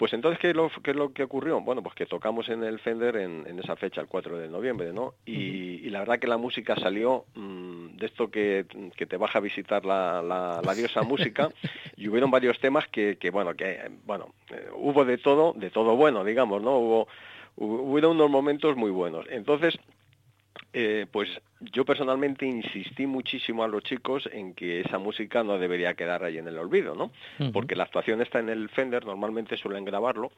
Pues 0.02 0.14
entonces, 0.14 0.40
¿qué 0.40 0.50
es, 0.50 0.56
lo, 0.56 0.68
¿qué 0.82 0.90
es 0.90 0.96
lo 0.96 1.12
que 1.12 1.22
ocurrió? 1.22 1.60
Bueno, 1.60 1.80
pues 1.80 1.94
que 1.94 2.06
tocamos 2.06 2.48
en 2.48 2.64
el 2.64 2.80
Fender 2.80 3.14
en, 3.14 3.46
esa 3.60 3.76
fecha, 3.76 4.00
el 4.00 4.08
4 4.08 4.36
de 4.36 4.48
noviembre, 4.48 4.92
¿no? 4.92 5.14
Y, 5.24 5.88
la 5.90 6.00
verdad 6.00 6.18
que 6.18 6.26
la 6.26 6.38
música 6.38 6.74
salió 6.74 7.26
mm, 7.36 7.98
de 7.98 8.06
esto 8.06 8.28
que, 8.28 8.66
te 8.96 9.16
baja 9.16 9.38
a 9.38 9.40
visitar 9.40 9.84
la, 9.84 10.20
la, 10.20 10.74
diosa 10.74 11.02
música 11.04 11.50
y 11.96 12.08
hubieron 12.08 12.32
varios 12.32 12.58
temas 12.58 12.88
que, 12.88 13.16
que 13.16 13.30
bueno, 13.30 13.54
que, 13.54 13.92
bueno, 14.04 14.34
eh, 14.50 14.70
hubo 14.74 15.04
de 15.04 15.18
todo, 15.18 15.52
de 15.52 15.70
todo 15.70 15.94
bueno, 15.94 16.24
digamos, 16.24 16.60
¿no? 16.60 16.78
Hubo, 16.78 17.08
hubo 17.54 18.10
unos 18.10 18.28
momentos 18.28 18.74
muy 18.76 18.90
buenos. 18.90 19.24
Entonces, 19.30 19.78
eh, 20.72 21.06
pues 21.10 21.28
yo 21.60 21.84
personalmente 21.84 22.46
insistí 22.46 23.06
muchísimo 23.06 23.62
a 23.62 23.68
los 23.68 23.82
chicos 23.82 24.28
en 24.32 24.54
que 24.54 24.80
esa 24.80 24.98
música 24.98 25.42
no 25.44 25.58
debería 25.58 25.94
quedar 25.94 26.24
ahí 26.24 26.38
en 26.38 26.48
el 26.48 26.58
olvido, 26.58 26.94
¿no? 26.94 27.10
Porque 27.52 27.76
la 27.76 27.84
actuación 27.84 28.22
está 28.22 28.38
en 28.38 28.48
el 28.48 28.68
Fender, 28.70 29.04
normalmente 29.04 29.56
suelen 29.56 29.84
grabarlo, 29.84 30.32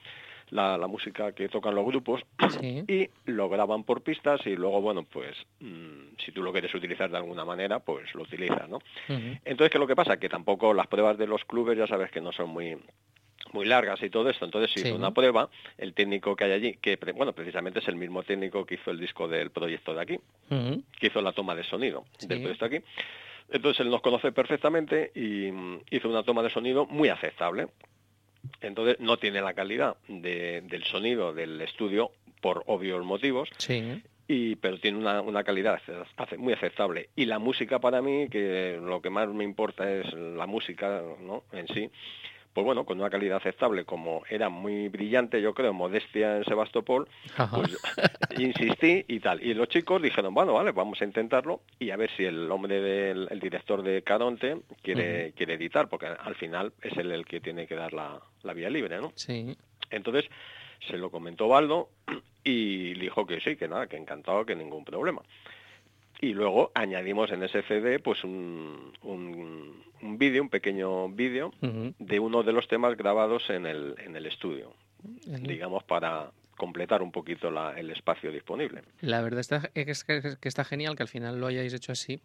la, 0.50 0.76
música 0.88 1.32
que 1.32 1.48
tocan 1.48 1.74
los 1.74 1.86
grupos, 1.86 2.22
y 2.62 3.08
lo 3.26 3.48
graban 3.48 3.84
por 3.84 4.02
pistas 4.02 4.44
y 4.46 4.56
luego, 4.56 4.80
bueno, 4.80 5.04
pues 5.04 5.36
mm, 5.60 6.16
si 6.18 6.32
tú 6.32 6.42
lo 6.42 6.52
quieres 6.52 6.74
utilizar 6.74 7.10
de 7.10 7.16
alguna 7.16 7.44
manera, 7.44 7.78
pues 7.78 8.14
lo 8.14 8.22
utilizas, 8.22 8.68
¿no? 8.68 8.80
Entonces, 9.08 9.70
¿qué 9.70 9.78
es 9.78 9.80
lo 9.80 9.86
que 9.86 9.96
pasa? 9.96 10.18
Que 10.18 10.28
tampoco 10.28 10.74
las 10.74 10.88
pruebas 10.88 11.16
de 11.16 11.26
los 11.26 11.44
clubes 11.44 11.78
ya 11.78 11.86
sabes 11.86 12.10
que 12.10 12.20
no 12.20 12.32
son 12.32 12.50
muy 12.50 12.76
muy 13.54 13.64
largas 13.64 14.02
y 14.02 14.10
todo 14.10 14.28
esto. 14.28 14.44
Entonces 14.44 14.72
se 14.72 14.80
hizo 14.80 14.96
una 14.96 15.12
prueba, 15.12 15.48
el 15.78 15.94
técnico 15.94 16.36
que 16.36 16.44
hay 16.44 16.52
allí, 16.52 16.74
que 16.74 16.98
bueno, 17.14 17.32
precisamente 17.32 17.78
es 17.78 17.88
el 17.88 17.96
mismo 17.96 18.22
técnico 18.24 18.66
que 18.66 18.74
hizo 18.74 18.90
el 18.90 18.98
disco 18.98 19.28
del 19.28 19.50
proyecto 19.50 19.94
de 19.94 20.02
aquí, 20.02 20.18
que 20.48 21.06
hizo 21.06 21.22
la 21.22 21.32
toma 21.32 21.54
de 21.54 21.64
sonido 21.64 22.04
del 22.20 22.40
proyecto 22.40 22.66
aquí. 22.66 22.80
Entonces 23.50 23.80
él 23.80 23.90
nos 23.90 24.02
conoce 24.02 24.32
perfectamente 24.32 25.12
y 25.14 25.48
hizo 25.90 26.08
una 26.08 26.24
toma 26.24 26.42
de 26.42 26.50
sonido 26.50 26.86
muy 26.86 27.08
aceptable. 27.08 27.68
Entonces 28.60 28.98
no 29.00 29.16
tiene 29.16 29.40
la 29.40 29.54
calidad 29.54 29.96
del 30.08 30.84
sonido 30.84 31.32
del 31.32 31.60
estudio 31.60 32.10
por 32.40 32.64
obvios 32.66 33.04
motivos. 33.04 33.48
Y, 34.26 34.56
pero 34.56 34.78
tiene 34.78 34.98
una, 34.98 35.20
una 35.20 35.44
calidad 35.44 35.80
muy 36.38 36.54
aceptable. 36.54 37.10
Y 37.14 37.26
la 37.26 37.38
música 37.38 37.78
para 37.78 38.02
mí, 38.02 38.28
que 38.28 38.80
lo 38.82 39.00
que 39.00 39.10
más 39.10 39.28
me 39.28 39.44
importa 39.44 39.90
es 39.90 40.12
la 40.14 40.46
música 40.46 41.02
¿no? 41.20 41.44
en 41.52 41.68
sí, 41.68 41.90
pues 42.54 42.64
bueno, 42.64 42.84
con 42.84 43.00
una 43.00 43.10
calidad 43.10 43.38
aceptable, 43.38 43.84
como 43.84 44.22
era 44.30 44.48
muy 44.48 44.88
brillante, 44.88 45.42
yo 45.42 45.52
creo, 45.52 45.72
modestia 45.72 46.36
en 46.36 46.44
Sebastopol, 46.44 47.08
pues 47.50 47.76
insistí 48.38 49.04
y 49.08 49.18
tal. 49.18 49.42
Y 49.44 49.54
los 49.54 49.68
chicos 49.68 50.00
dijeron, 50.00 50.32
bueno, 50.32 50.54
vale, 50.54 50.70
vamos 50.70 51.02
a 51.02 51.04
intentarlo 51.04 51.62
y 51.80 51.90
a 51.90 51.96
ver 51.96 52.10
si 52.16 52.24
el 52.24 52.48
hombre 52.50 52.80
del 52.80 53.26
el 53.28 53.40
director 53.40 53.82
de 53.82 54.02
Caronte 54.02 54.58
quiere, 54.82 55.32
quiere 55.32 55.54
editar, 55.54 55.88
porque 55.88 56.06
al 56.06 56.36
final 56.36 56.72
es 56.80 56.96
él 56.96 57.10
el 57.10 57.26
que 57.26 57.40
tiene 57.40 57.66
que 57.66 57.74
dar 57.74 57.92
la, 57.92 58.20
la 58.44 58.52
vía 58.54 58.70
libre, 58.70 59.00
¿no? 59.00 59.12
Sí. 59.16 59.56
Entonces, 59.90 60.24
se 60.88 60.96
lo 60.96 61.10
comentó 61.10 61.48
Baldo 61.48 61.88
y 62.44 62.94
dijo 62.94 63.26
que 63.26 63.40
sí, 63.40 63.56
que 63.56 63.66
nada, 63.66 63.88
que 63.88 63.96
encantado, 63.96 64.46
que 64.46 64.54
ningún 64.54 64.84
problema 64.84 65.22
y 66.20 66.32
luego 66.32 66.70
añadimos 66.74 67.30
en 67.32 67.42
CD 67.62 67.98
pues 67.98 68.24
un, 68.24 68.92
un, 69.02 70.18
vídeo, 70.18 70.42
un 70.42 70.48
pequeño 70.48 71.08
vídeo 71.08 71.52
de 71.60 72.20
uno 72.20 72.42
de 72.42 72.52
los 72.52 72.68
temas 72.68 72.96
grabados 72.96 73.48
en 73.50 73.66
el, 73.66 73.94
en 73.98 74.16
el 74.16 74.26
estudio, 74.26 74.72
digamos 75.24 75.84
para, 75.84 76.30
completar 76.56 77.02
un 77.02 77.12
poquito 77.12 77.48
el 77.48 77.90
espacio 77.90 78.30
disponible. 78.30 78.82
La 79.00 79.20
verdad 79.22 79.40
está, 79.40 79.70
es 79.74 80.04
que, 80.04 80.36
está 80.42 80.64
genial 80.64 80.96
que 80.96 81.02
al 81.02 81.08
final 81.08 81.40
lo 81.40 81.46
hayáis 81.46 81.72
hecho 81.72 81.92
así, 81.92 82.20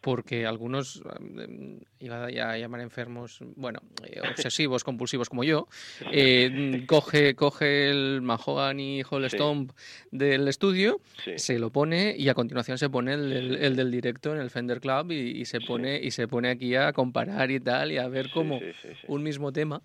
porque 0.00 0.46
algunos, 0.46 1.02
eh, 1.38 1.80
iba 2.00 2.26
a 2.26 2.58
llamar 2.58 2.80
enfermos, 2.80 3.40
bueno, 3.56 3.80
eh, 4.04 4.20
obsesivos, 4.20 4.84
compulsivos 4.84 5.28
como 5.28 5.44
yo, 5.44 5.68
eh, 6.12 6.84
coge, 6.86 7.34
coge 7.34 7.90
el 7.90 8.22
Mahogany 8.22 9.02
Hall 9.08 9.28
Stomp 9.30 9.72
del 10.10 10.48
estudio, 10.48 11.00
se 11.36 11.58
lo 11.58 11.70
pone 11.70 12.14
y 12.16 12.28
a 12.28 12.34
continuación 12.34 12.78
se 12.78 12.90
pone 12.90 13.14
el, 13.14 13.76
del 13.76 13.90
directo 13.90 14.34
en 14.34 14.40
el 14.40 14.50
Fender 14.50 14.80
Club 14.80 15.12
y, 15.12 15.44
se 15.44 15.60
pone 15.60 16.00
y 16.00 16.10
se 16.10 16.26
pone 16.28 16.50
aquí 16.50 16.74
a 16.74 16.92
comparar 16.92 17.50
y 17.50 17.60
tal 17.60 17.92
y 17.92 17.98
a 17.98 18.08
ver 18.08 18.30
cómo 18.30 18.60
un 19.08 19.22
mismo 19.22 19.52
tema 19.52 19.82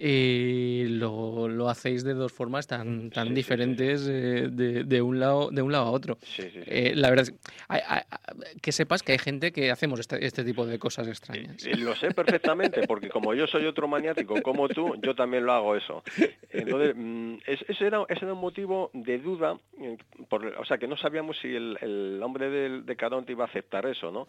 y 0.00 0.84
lo, 0.86 1.48
lo, 1.48 1.68
hacéis 1.68 2.04
de 2.04 2.14
dos 2.14 2.32
formas 2.32 2.68
tan, 2.68 3.10
tan 3.10 3.34
diferentes 3.34 4.06
eh, 4.08 4.48
de, 4.48 4.84
de, 4.84 5.02
un 5.02 5.18
lado, 5.18 5.50
de 5.50 5.60
un 5.60 5.72
lado 5.72 5.86
a 5.86 5.90
otro. 5.90 6.18
Eh, 6.38 6.92
la 6.94 7.10
verdad 7.10 7.26
es 7.26 8.60
que 8.62 8.70
sepas 8.70 9.02
que 9.02 9.12
hay 9.12 9.18
gente 9.18 9.50
que 9.50 9.72
hacemos 9.72 9.98
este, 9.98 10.24
este 10.24 10.44
tipo 10.44 10.66
de 10.66 10.78
cosas 10.78 11.08
extrañas. 11.08 11.66
lo 11.78 11.96
sé 11.96 12.12
perfectamente, 12.12 12.86
porque 12.86 13.08
como 13.08 13.34
yo 13.34 13.48
soy 13.48 13.66
otro 13.66 13.88
maniático 13.88 14.40
como 14.40 14.68
tú, 14.68 14.94
yo 15.02 15.16
también 15.16 15.44
lo 15.44 15.52
hago 15.52 15.74
eso. 15.74 16.04
Entonces, 16.50 16.94
mm, 16.96 17.34
ese, 17.46 17.84
era, 17.84 18.04
ese 18.08 18.24
era 18.24 18.34
un 18.34 18.40
motivo 18.40 18.90
de 18.92 19.18
duda, 19.18 19.58
eh, 19.80 19.96
por, 20.28 20.46
o 20.46 20.64
sea, 20.64 20.78
que 20.78 20.86
no 20.86 20.96
sabíamos 20.96 21.38
si 21.38 21.48
el, 21.48 21.76
el 21.80 22.22
hombre 22.22 22.50
de, 22.50 22.82
de 22.82 22.96
Caronte 22.96 23.32
iba 23.32 23.44
a 23.44 23.48
aceptar 23.48 23.84
eso, 23.86 24.12
¿no? 24.12 24.28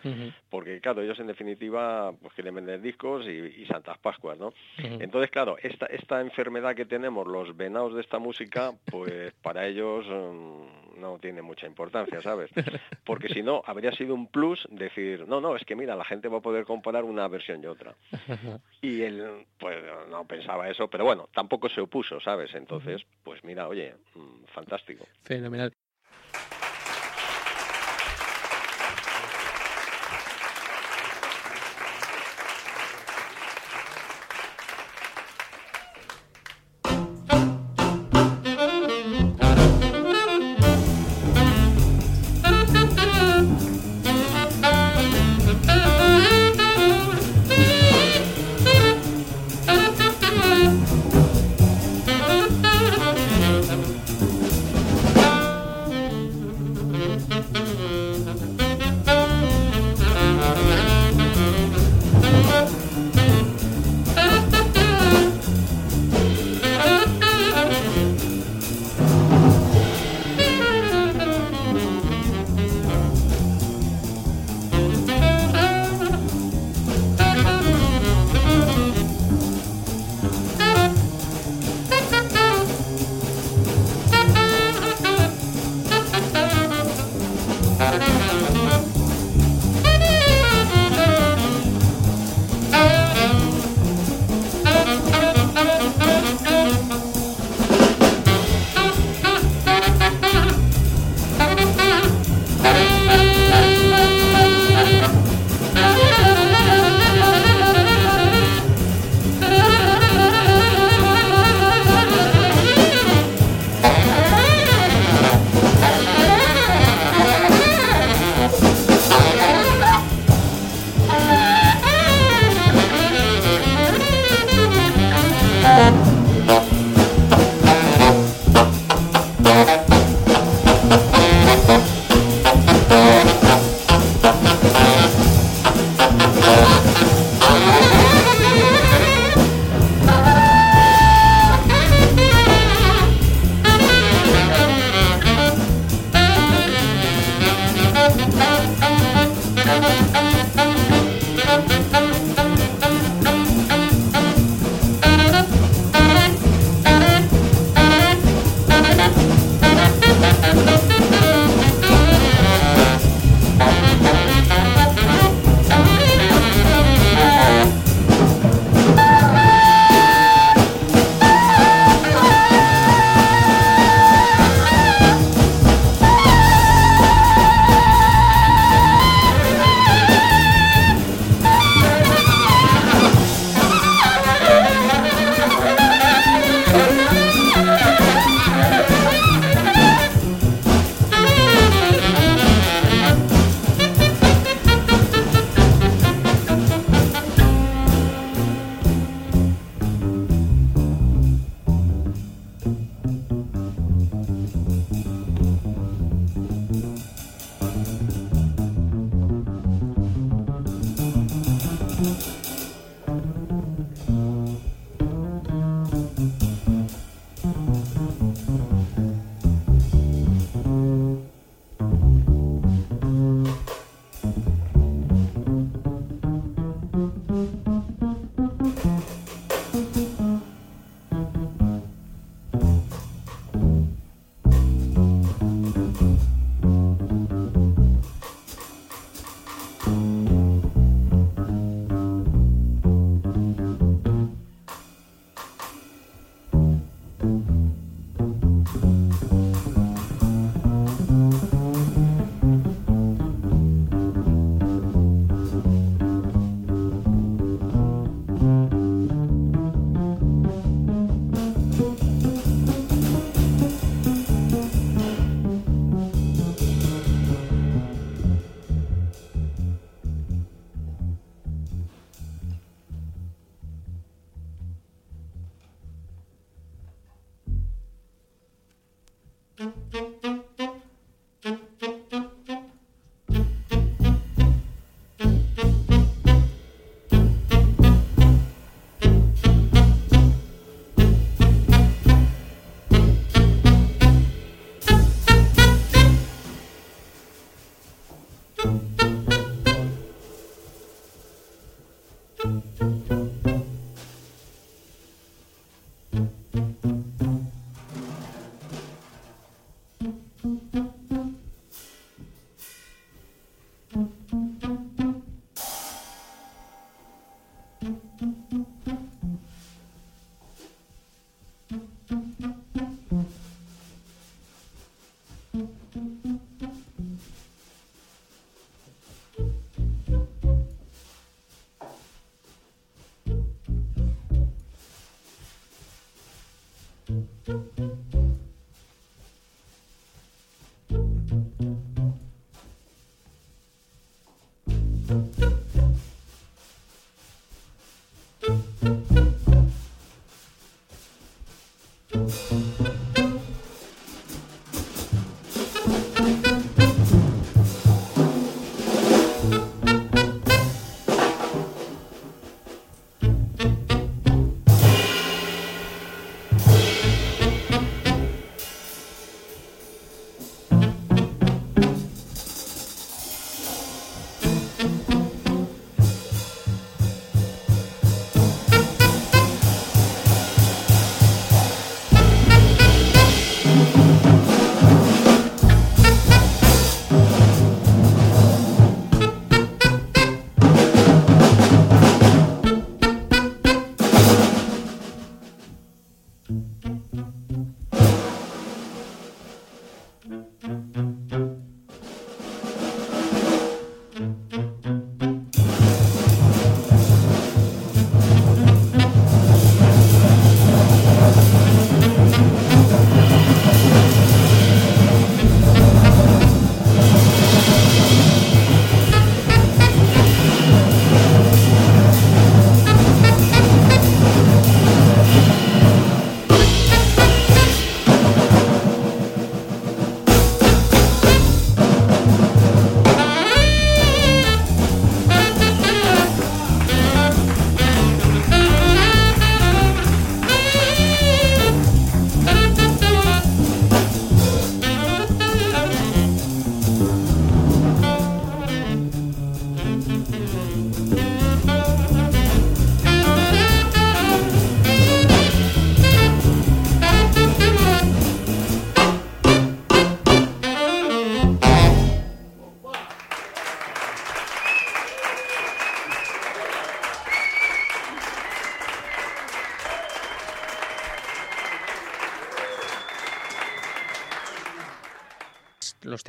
Porque, 0.50 0.82
claro, 0.82 1.04
ellos 1.04 1.20
en 1.20 1.28
definitiva 1.28 2.12
pues, 2.20 2.34
quieren 2.34 2.56
vender 2.56 2.82
discos 2.82 3.28
y, 3.28 3.66
Santas 3.70 4.00
Pascuas, 4.00 4.40
¿no? 4.40 4.52
Entonces, 4.78 5.30
claro, 5.30 5.59
esta, 5.64 5.86
esta 5.88 6.22
enfermedad 6.22 6.76
que 6.76 6.86
tenemos 6.86 7.28
los 7.28 7.56
venados 7.56 7.94
de 7.96 8.02
esta 8.02 8.20
música, 8.20 8.74
pues 8.90 9.34
para 9.42 9.66
ellos 9.68 10.06
mm, 10.08 11.00
no 11.00 11.18
tiene 11.20 11.42
mucha 11.42 11.68
importancia, 11.68 12.22
¿sabes? 12.22 12.52
Porque 13.06 13.30
si 13.30 13.42
no, 13.42 13.62
habría 13.66 13.92
sido 13.92 14.14
un 14.14 14.28
plus 14.28 14.68
decir, 14.70 15.28
no, 15.28 15.42
no, 15.42 15.56
es 15.56 15.64
que 15.66 15.76
mira, 15.76 15.96
la 15.96 16.06
gente 16.06 16.28
va 16.28 16.38
a 16.38 16.42
poder 16.42 16.66
comparar 16.66 17.04
una 17.04 17.28
versión 17.28 17.64
y 17.64 17.68
otra. 17.68 17.96
Y 18.82 19.02
él, 19.02 19.46
pues 19.58 19.78
no 20.10 20.26
pensaba 20.26 20.70
eso, 20.70 20.90
pero 20.90 21.04
bueno, 21.04 21.28
tampoco 21.34 21.68
se 21.68 21.82
opuso, 21.82 22.20
¿sabes? 22.22 22.54
Entonces, 22.56 23.06
pues 23.24 23.44
mira, 23.44 23.68
oye, 23.68 23.94
mm, 24.16 24.46
fantástico. 24.54 25.06
Fenomenal. 25.24 25.74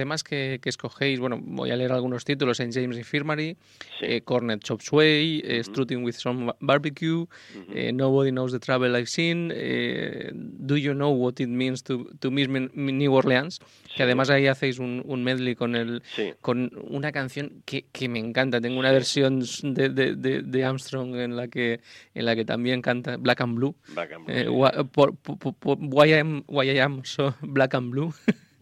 Temas 0.00 0.24
que, 0.24 0.58
escogéis, 0.64 1.20
bueno, 1.20 1.38
voy 1.42 1.70
a 1.70 1.76
leer 1.76 1.92
algunos 1.92 2.24
títulos. 2.24 2.58
En 2.60 2.72
James 2.72 2.96
Infirmary, 2.96 3.58
eh, 4.00 4.22
Cornet 4.22 4.62
Chop 4.62 4.80
Sway, 4.80 5.42
eh, 5.44 5.62
Strutting 5.62 6.02
with 6.02 6.14
Some 6.14 6.54
Barbecue, 6.60 7.26
eh, 7.74 7.92
Nobody 7.92 8.30
Knows 8.30 8.52
the 8.52 8.58
Travel 8.58 8.96
I've 8.96 9.08
Seen, 9.08 9.48
Do 10.58 10.76
You 10.78 10.94
Know 10.94 11.10
What 11.10 11.34
It 11.38 11.48
Means 11.48 11.82
to, 11.82 12.06
to 12.20 12.30
Miss 12.30 12.48
New 12.48 13.12
Orleans, 13.12 13.60
que 13.94 14.02
además 14.02 14.30
ahí 14.30 14.46
hacéis 14.46 14.78
un, 14.78 15.22
medley 15.22 15.54
con, 15.54 15.76
el, 15.76 16.02
con 16.40 16.70
una 16.88 17.12
canción 17.12 17.62
que, 17.66 17.84
que, 17.92 18.08
me 18.08 18.20
encanta. 18.20 18.60
Tengo 18.60 18.78
una 18.78 18.92
versión 18.92 19.40
de, 19.62 19.90
de, 19.90 20.42
de, 20.42 20.64
Armstrong 20.64 21.14
en 21.16 21.36
la, 21.36 21.48
que, 21.48 21.80
en 22.14 22.24
la 22.24 22.34
que 22.34 22.46
también 22.46 22.80
canta 22.80 23.18
Black 23.18 23.42
and 23.42 23.54
Blue. 23.54 23.76
Black 23.94 24.12
and 24.12 24.24
Blue 24.24 24.90
why, 25.90 26.06
am, 26.12 26.44
why 26.46 26.64
I 26.64 26.78
am 26.78 27.04
so 27.04 27.34
black 27.42 27.74
and 27.74 27.90
blue. 27.90 28.12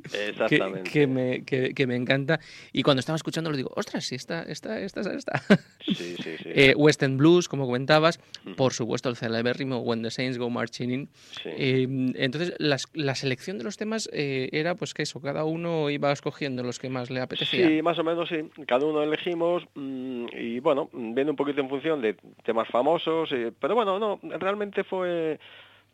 Exactamente. 0.04 0.90
Que, 0.90 1.06
me, 1.06 1.44
que, 1.44 1.86
me, 1.86 1.96
encanta. 1.96 2.40
Y 2.72 2.82
cuando 2.82 3.00
estaba 3.00 3.16
escuchando, 3.16 3.50
lo 3.50 3.56
digo, 3.56 3.70
ostras, 3.74 4.04
sí, 4.04 4.14
esta, 4.14 4.42
esta, 4.42 4.80
esta, 4.80 5.00
esta. 5.12 5.42
Sí, 5.80 5.94
sí, 5.94 6.36
sí. 6.42 6.48
Eh, 6.60 6.74
Western 6.74 7.16
Blues, 7.16 7.48
como 7.48 7.66
comentabas, 7.66 8.18
por 8.56 8.72
supuesto, 8.72 9.08
el 9.08 9.16
celebérrimo 9.16 9.78
When 9.78 10.02
the 10.02 10.10
Saints 10.10 10.38
Go 10.38 10.50
Marching 10.50 10.90
In. 10.90 11.08
Eh, 11.44 11.86
entonces, 12.16 12.54
la 12.58 13.14
selección 13.14 13.58
de 13.58 13.64
los 13.64 13.76
temas 13.76 14.08
eh, 14.12 14.48
era 14.52 14.74
pues 14.74 14.94
que 14.94 15.02
eso, 15.02 15.20
cada 15.20 15.44
uno 15.44 15.90
iba 15.90 16.10
escogiendo 16.10 16.62
los 16.62 16.78
que 16.78 16.88
más 16.88 17.10
le 17.10 17.20
apetecía. 17.20 17.68
Sí, 17.68 17.82
más 17.82 17.98
o 17.98 18.04
menos 18.04 18.28
sí. 18.28 18.48
Cada 18.66 18.86
uno 18.86 19.02
elegimos 19.02 19.64
mm, 19.74 20.26
y 20.36 20.60
bueno, 20.60 20.88
viendo 20.92 21.32
un 21.32 21.36
poquito 21.36 21.60
en 21.60 21.68
función 21.68 22.02
de 22.02 22.16
temas 22.44 22.68
famosos, 22.68 23.30
pero 23.60 23.74
bueno, 23.74 23.98
no, 23.98 24.18
realmente 24.38 24.84
fue 24.84 25.38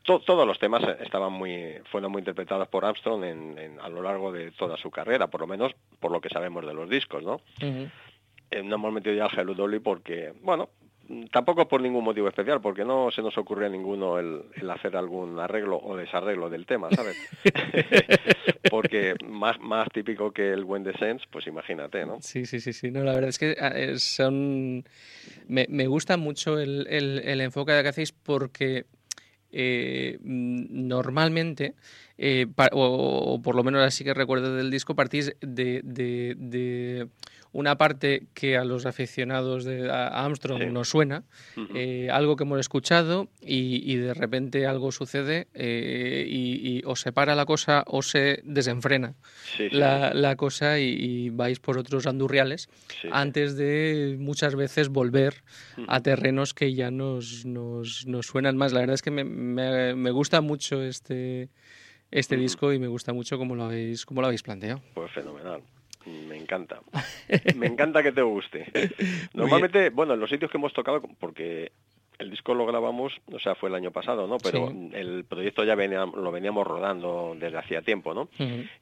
todos 0.05 0.47
los 0.47 0.59
temas 0.59 0.83
estaban 1.01 1.33
muy, 1.33 1.79
fueron 1.91 2.13
muy 2.13 2.21
interpretados 2.21 2.69
por 2.69 2.85
Armstrong 2.85 3.25
en, 3.25 3.81
a 3.81 3.89
lo 3.89 4.03
largo 4.03 4.31
de 4.31 4.51
toda 4.53 4.77
su 4.77 4.91
carrera, 4.91 5.29
por 5.29 5.41
lo 5.41 5.47
menos 5.47 5.75
por 5.99 6.13
lo 6.13 6.21
que 6.21 6.29
sabemos 6.29 6.67
de 6.67 6.75
los 6.75 6.89
discos, 6.89 7.23
¿no? 7.23 7.41
Uh 7.63 7.89
no 8.63 8.77
hemos 8.77 8.93
metido 8.93 9.15
ya 9.15 9.27
al 9.27 9.39
Hello 9.39 9.55
Dolly 9.55 9.81
porque, 9.81 10.33
bueno, 10.43 10.71
tampoco 11.31 11.69
por 11.69 11.81
ningún 11.81 12.05
motivo 12.05 12.29
especial, 12.29 12.61
porque 12.61 12.85
no 12.85 13.11
se 13.11 13.23
nos 13.23 13.37
ocurre 13.37 13.67
a 13.67 13.69
ninguno 13.69 14.19
el, 14.19 14.71
hacer 14.71 14.97
algún 14.97 15.39
arreglo 15.39 15.79
o 15.79 15.97
desarreglo 15.97 16.49
del 16.49 16.67
tema, 16.67 16.89
¿sabes? 16.91 17.17
porque 18.71 19.15
más, 19.25 19.59
más 19.61 19.89
típico 19.93 20.33
que 20.33 20.53
el 20.53 20.65
When 20.65 20.85
the 20.85 20.97
Sense, 20.99 21.27
pues 21.31 21.47
imagínate, 21.47 22.07
¿no? 22.07 22.19
Sí, 22.21 22.47
sí, 22.47 22.61
sí, 22.61 22.73
sí. 22.73 22.91
No, 22.91 23.03
la 23.05 23.13
verdad 23.13 23.31
es 23.31 23.39
que 23.39 23.57
ah, 23.61 23.73
son... 23.99 24.85
Me, 25.47 25.67
me 25.69 25.87
gusta 25.87 26.17
mucho 26.17 26.59
el, 26.59 26.87
el, 26.89 27.21
el 27.25 27.41
enfoque 27.41 27.73
que 27.83 27.89
hacéis 27.89 28.13
porque 28.13 28.87
eh, 29.55 30.19
mm, 30.23 30.87
normalmente, 30.87 31.75
eh, 32.17 32.47
o, 32.73 33.41
por 33.43 33.57
lo 33.57 33.65
menos 33.65 33.83
así 33.83 34.05
que 34.05 34.15
recuerdo 34.15 34.55
del 34.55 34.71
disco, 34.71 34.95
partís 34.95 35.35
de, 35.41 35.81
de, 35.85 37.09
una 37.51 37.77
parte 37.79 38.27
que 38.35 38.57
a 38.57 38.65
los 38.65 38.85
aficionados 38.85 39.65
de 39.65 39.89
Armstrong 39.91 40.73
nos 40.73 40.89
suena, 40.89 41.23
eh, 41.75 42.09
algo 42.11 42.35
que 42.35 42.43
hemos 42.43 42.59
escuchado 42.59 43.29
y, 43.41 43.95
de 43.97 44.13
repente 44.13 44.67
algo 44.67 44.91
sucede 44.91 45.47
y, 45.55 46.83
o 46.85 46.97
se 46.97 47.13
para 47.13 47.35
la 47.37 47.47
cosa 47.47 47.85
o 47.87 48.03
se 48.03 48.41
desenfrena 48.45 49.15
la, 49.71 50.35
cosa 50.37 50.81
y, 50.81 51.31
vais 51.31 51.61
por 51.61 51.79
otros 51.79 52.07
andurriales 52.07 52.69
antes 53.13 53.57
de 53.57 54.17
muchas 54.19 54.57
veces 54.57 54.89
volver 54.89 55.45
a 55.87 56.01
terrenos 56.01 56.55
que 56.55 56.75
ya 56.75 56.91
nos, 56.91 57.45
nos, 57.45 58.07
nos, 58.07 58.27
suenan 58.27 58.57
más. 58.57 58.73
La 58.73 58.81
verdad 58.81 58.95
es 58.95 59.03
que 59.03 59.13
me, 59.13 59.23
me, 59.23 59.95
me 59.95 60.11
gusta 60.11 60.41
mucho 60.41 60.83
este, 60.83 61.51
este 62.11 62.37
disco 62.37 62.73
y 62.73 62.79
me 62.79 62.89
gusta 62.89 63.13
mucho 63.13 63.39
cómo 63.39 63.55
lo 63.55 63.65
habéis, 63.65 64.07
cómo 64.07 64.21
lo 64.21 64.29
habéis 64.29 64.43
planteado. 64.43 64.81
Pues 64.95 65.11
fenomenal. 65.13 65.63
Me 66.07 66.37
encanta. 66.37 66.81
Me 67.57 67.67
encanta 67.67 68.03
que 68.03 68.13
te 68.13 68.23
guste. 68.23 68.67
Normalmente, 69.33 69.91
bueno, 69.91 70.15
en 70.15 70.21
los 70.21 70.29
sitios 70.29 70.51
que 70.51 70.59
hemos 70.59 70.75
tocado, 70.75 71.01
porque 71.19 71.73
el 72.19 72.31
disco 72.31 72.55
lo 72.55 72.67
grabamos, 72.67 73.21
o 73.33 73.39
sea, 73.39 73.55
fue 73.55 73.71
el 73.71 73.75
año 73.75 73.91
pasado, 73.91 74.27
¿no? 74.27 74.37
Pero 74.39 74.71
el 74.93 75.25
proyecto 75.25 75.65
ya 75.65 75.75
venía, 75.75 76.05
lo 76.05 76.31
veníamos 76.31 76.67
rodando 76.67 77.35
desde 77.39 77.59
hacía 77.59 77.83
tiempo, 77.83 78.15
¿no? 78.15 78.29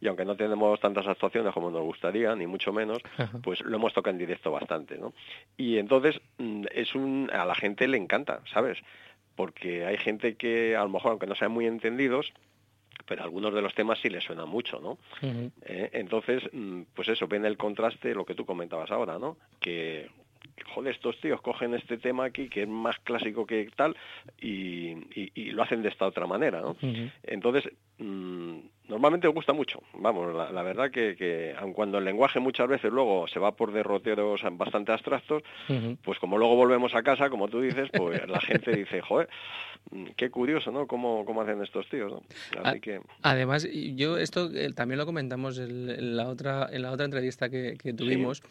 Y 0.01 0.09
aunque 0.09 0.25
no 0.25 0.37
tenemos 0.37 0.81
tantas 0.81 1.07
actuaciones 1.07 1.55
como 1.55 1.71
nos 1.71 1.83
gustaría, 1.83 2.35
ni 2.35 2.47
mucho 2.47 2.73
menos, 2.73 2.99
pues 3.43 3.61
lo 3.61 3.77
hemos 3.77 3.95
tocado 3.95 4.13
en 4.13 4.19
directo 4.19 4.51
bastante, 4.51 4.99
¿no? 4.99 5.15
Y 5.57 5.79
entonces 5.79 6.21
mm, 6.39 6.65
es 6.73 6.95
un 6.95 7.31
a 7.33 7.45
la 7.45 7.55
gente 7.55 7.87
le 7.87 7.99
encanta, 7.99 8.41
¿sabes? 8.53 8.79
porque 9.35 9.87
hay 9.87 9.97
gente 9.97 10.37
que 10.37 10.77
a 10.77 10.83
lo 10.83 10.89
mejor, 10.89 11.13
aunque 11.13 11.27
no 11.27 11.35
sean 11.35 11.53
muy 11.53 11.67
entendidos, 11.67 12.33
pero 13.07 13.23
algunos 13.23 13.53
de 13.55 13.63
los 13.63 13.75
temas 13.75 13.99
sí 14.01 14.09
les 14.09 14.25
suenan 14.25 14.49
mucho, 14.49 14.81
¿no? 14.81 14.99
Eh, 15.63 15.91
entonces, 15.93 16.43
mm, 16.53 16.83
pues 16.95 17.09
eso, 17.09 17.27
ven 17.27 17.45
el 17.45 17.57
contraste, 17.57 18.15
lo 18.15 18.25
que 18.25 18.35
tú 18.35 18.45
comentabas 18.45 18.91
ahora, 18.91 19.19
¿no? 19.19 19.37
Que, 19.61 20.09
joder, 20.63 20.95
estos 20.95 21.21
tíos 21.21 21.41
cogen 21.41 21.75
este 21.75 21.99
tema 21.99 22.25
aquí 22.25 22.49
que 22.49 22.63
es 22.63 22.69
más 22.69 22.99
clásico 23.01 23.47
que 23.47 23.69
tal 23.75 23.97
y, 24.41 24.95
lo 25.53 25.63
hacen 25.63 25.83
de 25.83 25.89
esta 25.89 26.07
otra 26.07 26.27
manera, 26.27 26.61
¿no? 26.61 26.77
Entonces, 27.23 27.71
mm, 27.99 28.59
normalmente 28.89 29.29
gusta 29.29 29.53
mucho. 29.53 29.83
Vamos, 29.95 30.35
la, 30.35 30.63
verdad 30.63 30.91
que, 30.91 31.17
que, 31.17 31.55
aun 31.59 31.73
cuando 31.73 31.99
el 31.99 32.05
lenguaje 32.05 32.41
muchas 32.41 32.69
veces 32.69 32.93
luego 32.93 33.27
se 33.29 33.39
va 33.39 33.53
por 33.53 33.73
derroteros 33.73 34.43
bastante 34.53 34.93
abstractos, 34.93 35.43
pues 36.03 36.19
como 36.19 36.39
luego 36.39 36.57
volvemos 36.57 36.95
a 36.95 37.03
casa, 37.03 37.31
como 37.31 37.49
tú 37.49 37.61
dices, 37.61 37.89
pues 37.93 38.27
la 38.29 38.41
gente 38.41 38.75
dice, 38.77 39.01
joder, 39.01 39.29
mm, 39.91 40.07
qué 40.17 40.31
curioso, 40.31 40.71
¿no? 40.71 40.87
Cómo, 40.87 41.25
cómo 41.25 41.43
hacen 41.43 41.63
estos 41.63 41.89
tíos, 41.89 42.13
¿no? 42.13 42.23
Así 42.63 42.81
que... 42.81 43.01
Además, 43.23 43.67
yo 43.95 44.19
esto 44.19 44.51
eh, 44.55 44.73
también 44.75 44.99
lo 44.99 45.07
comentamos 45.07 45.59
en, 45.59 46.17
la 46.17 46.29
otra 46.29 46.69
en 46.71 46.83
la 46.83 46.93
otra 46.93 47.05
entrevista 47.05 47.49
que, 47.49 47.77
tuvimos. 47.97 48.43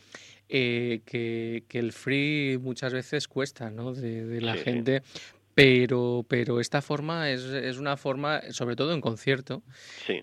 Eh, 0.53 0.99
que, 1.05 1.63
el 1.79 1.93
free 1.93 2.57
muchas 2.57 2.91
veces 2.91 3.29
cuesta, 3.29 3.71
¿no? 3.71 3.93
De, 3.93 4.41
la 4.41 4.55
gente, 4.55 5.01
pero, 5.53 6.25
pero 6.27 6.59
esta 6.59 6.81
forma 6.81 7.29
es, 7.29 7.43
es, 7.43 7.77
una 7.77 7.97
forma, 7.97 8.41
sobre 8.51 8.75
todo 8.75 8.93
en 8.93 9.01
concierto, 9.01 9.63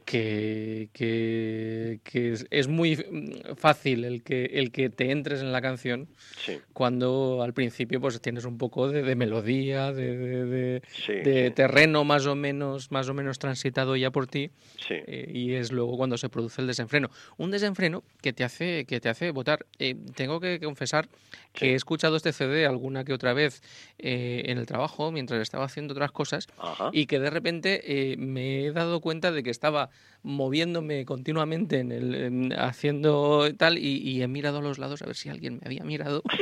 que, 0.04 0.88
que, 0.92 2.00
es, 2.50 2.68
muy 2.68 2.96
fácil 3.56 4.04
el 4.04 4.22
que, 4.22 4.44
el 4.54 4.72
que 4.72 4.88
te 4.88 5.10
entres 5.10 5.40
en 5.40 5.52
la 5.52 5.60
canción 5.60 6.08
cuando 6.72 7.42
al 7.42 7.52
principio 7.52 8.00
pues 8.00 8.20
tienes 8.20 8.44
un 8.44 8.58
poco 8.58 8.88
de, 8.88 9.14
melodía, 9.14 9.92
de, 9.92 10.80
de, 11.06 11.52
terreno 11.54 12.04
más 12.04 12.26
o 12.26 12.34
menos, 12.34 12.90
más 12.90 13.08
o 13.08 13.14
menos 13.14 13.38
transitado 13.38 13.96
ya 13.96 14.10
por 14.10 14.26
ti, 14.26 14.50
eh, 14.88 15.30
y 15.32 15.54
es 15.54 15.72
luego 15.72 15.96
cuando 15.96 16.16
se 16.16 16.28
produce 16.28 16.60
el 16.60 16.66
desenfreno. 16.66 17.10
Un 17.36 17.50
desenfreno 17.50 18.02
que 18.22 18.32
te 18.32 18.44
hace, 18.44 18.84
que 18.86 19.00
te 19.00 19.08
hace 19.08 19.30
votar. 19.30 19.66
Eh, 19.78 19.94
tengo 20.14 20.40
que 20.40 20.60
confesar 20.60 21.08
que 21.52 21.72
he 21.72 21.74
escuchado 21.74 22.16
este 22.16 22.32
CD 22.32 22.66
alguna 22.66 23.04
que 23.04 23.12
otra 23.12 23.32
vez 23.32 23.62
eh, 23.98 24.42
en 24.46 24.58
el 24.58 24.66
trabajo 24.66 25.10
mientras 25.18 25.40
estaba 25.40 25.64
haciendo 25.64 25.94
otras 25.94 26.12
cosas 26.12 26.46
y 26.92 27.06
que 27.06 27.18
de 27.18 27.28
repente 27.28 28.12
eh, 28.12 28.16
me 28.16 28.64
he 28.64 28.72
dado 28.72 29.00
cuenta 29.00 29.32
de 29.32 29.42
que 29.42 29.50
estaba 29.50 29.90
moviéndome 30.22 31.04
continuamente 31.04 31.80
en 31.80 31.90
el 31.90 32.54
haciendo 32.56 33.52
tal 33.56 33.78
y, 33.78 34.22
he 34.22 34.28
mirado 34.28 34.58
a 34.58 34.62
los 34.62 34.78
lados 34.78 35.02
a 35.02 35.06
ver 35.06 35.16
si 35.16 35.28
alguien 35.28 35.54
me 35.54 35.66
había 35.66 35.82
mirado 35.82 36.22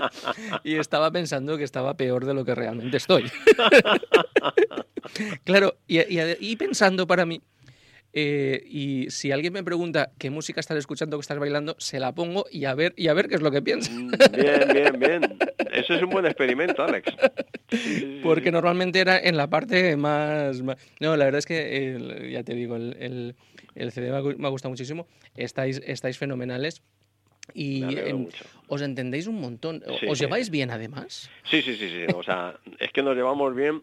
y 0.64 0.76
estaba 0.76 1.10
pensando 1.10 1.58
que 1.58 1.64
estaba 1.64 1.98
peor 1.98 2.24
de 2.24 2.32
lo 2.32 2.46
que 2.46 2.54
realmente 2.54 2.96
estoy. 2.96 3.30
claro, 5.44 5.76
y 5.86 6.56
pensando 6.56 7.06
para 7.06 7.26
mí 7.26 7.42
eh, 8.16 8.62
y 8.64 9.10
si 9.10 9.32
alguien 9.32 9.52
me 9.52 9.64
pregunta 9.64 10.12
qué 10.18 10.30
música 10.30 10.60
estás 10.60 10.78
escuchando, 10.78 11.16
que 11.18 11.22
estás 11.22 11.38
bailando, 11.38 11.74
se 11.78 11.98
la 11.98 12.14
pongo 12.14 12.46
y 12.48 12.64
a 12.64 12.74
ver, 12.74 12.94
y 12.96 13.08
a 13.08 13.14
ver 13.14 13.28
qué 13.28 13.34
es 13.34 13.42
lo 13.42 13.50
que 13.50 13.60
piensa. 13.60 13.90
Mm, 13.90 14.10
bien, 14.32 14.68
bien, 14.72 14.98
bien. 15.00 15.38
Eso 15.74 15.94
es 15.94 16.02
un 16.02 16.10
buen 16.10 16.26
experimento, 16.26 16.82
Alex. 16.82 17.12
Porque 18.22 18.50
normalmente 18.50 19.00
era 19.00 19.18
en 19.18 19.36
la 19.36 19.48
parte 19.48 19.96
más... 19.96 20.62
No, 20.62 21.16
la 21.16 21.24
verdad 21.24 21.38
es 21.38 21.46
que, 21.46 22.30
ya 22.30 22.42
te 22.42 22.54
digo, 22.54 22.76
el, 22.76 23.34
el, 23.74 23.92
CD 23.92 24.10
me 24.38 24.46
ha 24.46 24.50
gustado 24.50 24.70
muchísimo. 24.70 25.06
Estáis, 25.36 25.82
estáis 25.84 26.18
fenomenales. 26.18 26.82
Y 27.52 27.84
os 28.68 28.80
entendéis 28.80 29.26
un 29.26 29.40
montón. 29.40 29.82
¿Os 30.08 30.18
lleváis 30.18 30.48
bien 30.48 30.70
además? 30.70 31.30
Sí, 31.44 31.60
sí, 31.60 31.76
sí, 31.76 31.88
sí. 31.88 32.06
O 32.14 32.22
sea, 32.22 32.54
es 32.78 32.90
que 32.90 33.02
nos 33.02 33.14
llevamos 33.14 33.54
bien 33.54 33.82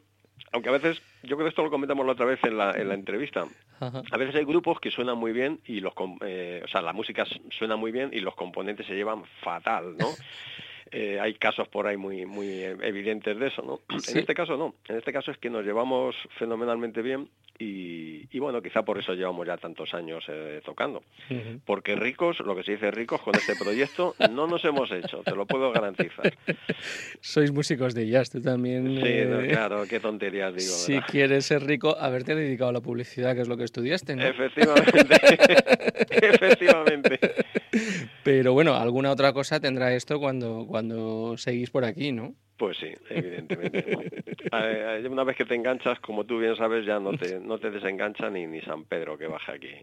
aunque 0.51 0.69
a 0.69 0.73
veces, 0.73 1.01
yo 1.23 1.35
creo 1.35 1.45
que 1.45 1.49
esto 1.49 1.63
lo 1.63 1.69
comentamos 1.69 2.05
la 2.05 2.13
otra 2.13 2.25
vez 2.25 2.39
en 2.43 2.57
la, 2.57 2.71
en 2.71 2.89
la 2.89 2.93
entrevista, 2.95 3.45
a 3.79 4.17
veces 4.17 4.35
hay 4.35 4.45
grupos 4.45 4.79
que 4.79 4.91
suenan 4.91 5.17
muy 5.17 5.31
bien 5.31 5.59
y 5.65 5.79
los, 5.79 5.93
eh, 6.23 6.61
o 6.63 6.67
sea, 6.67 6.81
la 6.81 6.93
música 6.93 7.25
suena 7.57 7.75
muy 7.75 7.91
bien 7.91 8.11
y 8.13 8.19
los 8.19 8.35
componentes 8.35 8.85
se 8.85 8.93
llevan 8.93 9.23
fatal, 9.41 9.97
¿no? 9.97 10.07
Eh, 10.91 11.19
hay 11.21 11.35
casos 11.35 11.67
por 11.69 11.87
ahí 11.87 11.95
muy 11.95 12.25
muy 12.25 12.63
evidentes 12.63 13.39
de 13.39 13.47
eso, 13.47 13.61
¿no? 13.61 13.79
En 14.09 14.17
este 14.17 14.33
caso 14.33 14.57
no, 14.57 14.75
en 14.87 14.97
este 14.97 15.13
caso 15.13 15.31
es 15.31 15.37
que 15.37 15.49
nos 15.49 15.65
llevamos 15.65 16.15
fenomenalmente 16.37 17.01
bien 17.01 17.29
y, 17.63 18.39
bueno, 18.39 18.61
quizá 18.61 18.83
por 18.83 18.97
eso 18.97 19.13
llevamos 19.13 19.45
ya 19.45 19.55
tantos 19.57 19.93
años 19.93 20.23
eh, 20.27 20.61
tocando. 20.65 21.03
Porque 21.65 21.95
ricos, 21.95 22.39
lo 22.39 22.55
que 22.55 22.63
se 22.63 22.71
dice 22.71 22.89
ricos 22.89 23.21
con 23.21 23.35
este 23.35 23.55
proyecto, 23.55 24.15
no 24.31 24.47
nos 24.47 24.65
hemos 24.65 24.91
hecho, 24.91 25.21
te 25.23 25.35
lo 25.35 25.45
puedo 25.45 25.71
garantizar. 25.71 26.33
Sois 27.21 27.51
músicos 27.51 27.93
de 27.93 28.07
jazz, 28.07 28.31
tú 28.31 28.41
también. 28.41 28.95
Sí, 28.95 29.03
eh, 29.05 29.47
claro, 29.51 29.83
qué 29.87 29.99
tonterías 29.99 30.55
digo. 30.55 30.71
Si 30.71 30.99
quieres 31.01 31.45
ser 31.45 31.63
rico, 31.63 31.95
haberte 31.99 32.33
dedicado 32.33 32.71
a 32.71 32.73
la 32.73 32.81
publicidad, 32.81 33.35
que 33.35 33.41
es 33.41 33.47
lo 33.47 33.57
que 33.57 33.65
estudiaste, 33.65 34.15
¿no? 34.15 34.23
Efectivamente, 34.23 34.99
efectivamente. 36.09 37.19
Pero 38.23 38.53
bueno, 38.53 38.75
alguna 38.75 39.11
otra 39.11 39.33
cosa 39.33 39.59
tendrá 39.59 39.93
esto 39.93 40.19
cuando, 40.19 40.65
cuando 40.67 40.80
seguís 41.37 41.69
por 41.69 41.85
aquí, 41.85 42.11
¿no? 42.11 42.35
Pues 42.61 42.77
sí, 42.77 42.93
evidentemente. 43.09 43.97
Una 45.09 45.23
vez 45.23 45.35
que 45.35 45.45
te 45.45 45.55
enganchas, 45.55 45.99
como 45.99 46.25
tú 46.25 46.37
bien 46.37 46.55
sabes, 46.55 46.85
ya 46.85 46.99
no 46.99 47.17
te, 47.17 47.39
no 47.39 47.57
te 47.57 47.71
desengancha 47.71 48.29
ni, 48.29 48.45
ni 48.45 48.61
San 48.61 48.83
Pedro 48.83 49.17
que 49.17 49.25
baja 49.25 49.53
aquí. 49.53 49.73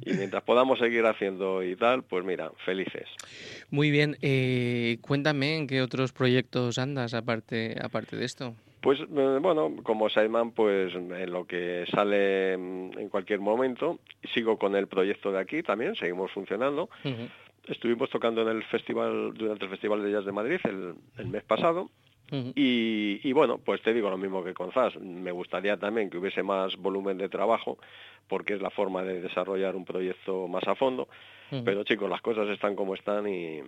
Y 0.00 0.14
mientras 0.14 0.42
podamos 0.42 0.78
seguir 0.78 1.04
haciendo 1.04 1.62
y 1.62 1.76
tal, 1.76 2.02
pues 2.02 2.24
mira, 2.24 2.50
felices. 2.64 3.08
Muy 3.68 3.90
bien. 3.90 4.16
Eh, 4.22 4.96
cuéntame 5.02 5.58
en 5.58 5.66
qué 5.66 5.82
otros 5.82 6.14
proyectos 6.14 6.78
andas 6.78 7.12
aparte, 7.12 7.76
aparte 7.78 8.16
de 8.16 8.24
esto. 8.24 8.54
Pues 8.80 8.98
eh, 8.98 9.38
bueno, 9.40 9.76
como 9.82 10.08
Sideman, 10.08 10.52
pues 10.52 10.94
en 10.94 11.30
lo 11.30 11.46
que 11.46 11.84
sale 11.94 12.56
mm, 12.56 12.98
en 12.98 13.08
cualquier 13.10 13.40
momento, 13.40 14.00
sigo 14.34 14.58
con 14.58 14.74
el 14.76 14.88
proyecto 14.88 15.30
de 15.30 15.40
aquí 15.40 15.62
también, 15.62 15.94
seguimos 15.94 16.32
funcionando 16.32 16.88
estuvimos 17.66 18.10
tocando 18.10 18.42
en 18.42 18.48
el 18.48 18.64
festival, 18.64 19.34
durante 19.34 19.64
el 19.64 19.70
Festival 19.70 20.02
de 20.02 20.12
Jazz 20.12 20.24
de 20.24 20.32
Madrid 20.32 20.60
el, 20.64 21.26
mes 21.26 21.44
pasado. 21.44 21.90
y, 22.30 23.32
bueno, 23.32 23.58
pues 23.58 23.82
te 23.82 23.92
digo 23.92 24.10
lo 24.10 24.18
mismo 24.18 24.42
que 24.42 24.54
con 24.54 24.72
Zas. 24.72 24.96
Me 24.98 25.32
gustaría 25.32 25.76
también 25.76 26.10
que 26.10 26.18
hubiese 26.18 26.42
más 26.42 26.76
volumen 26.76 27.18
de 27.18 27.28
trabajo, 27.28 27.78
porque 28.28 28.54
es 28.54 28.62
la 28.62 28.70
forma 28.70 29.02
de 29.02 29.20
desarrollar 29.20 29.76
un 29.76 29.84
proyecto 29.84 30.48
más 30.48 30.66
a 30.66 30.74
fondo. 30.74 31.08
Pero 31.64 31.84
chicos, 31.84 32.08
las 32.08 32.22
cosas 32.22 32.48
están 32.48 32.74
como 32.74 32.94
están 32.94 33.28
y, 33.28 33.60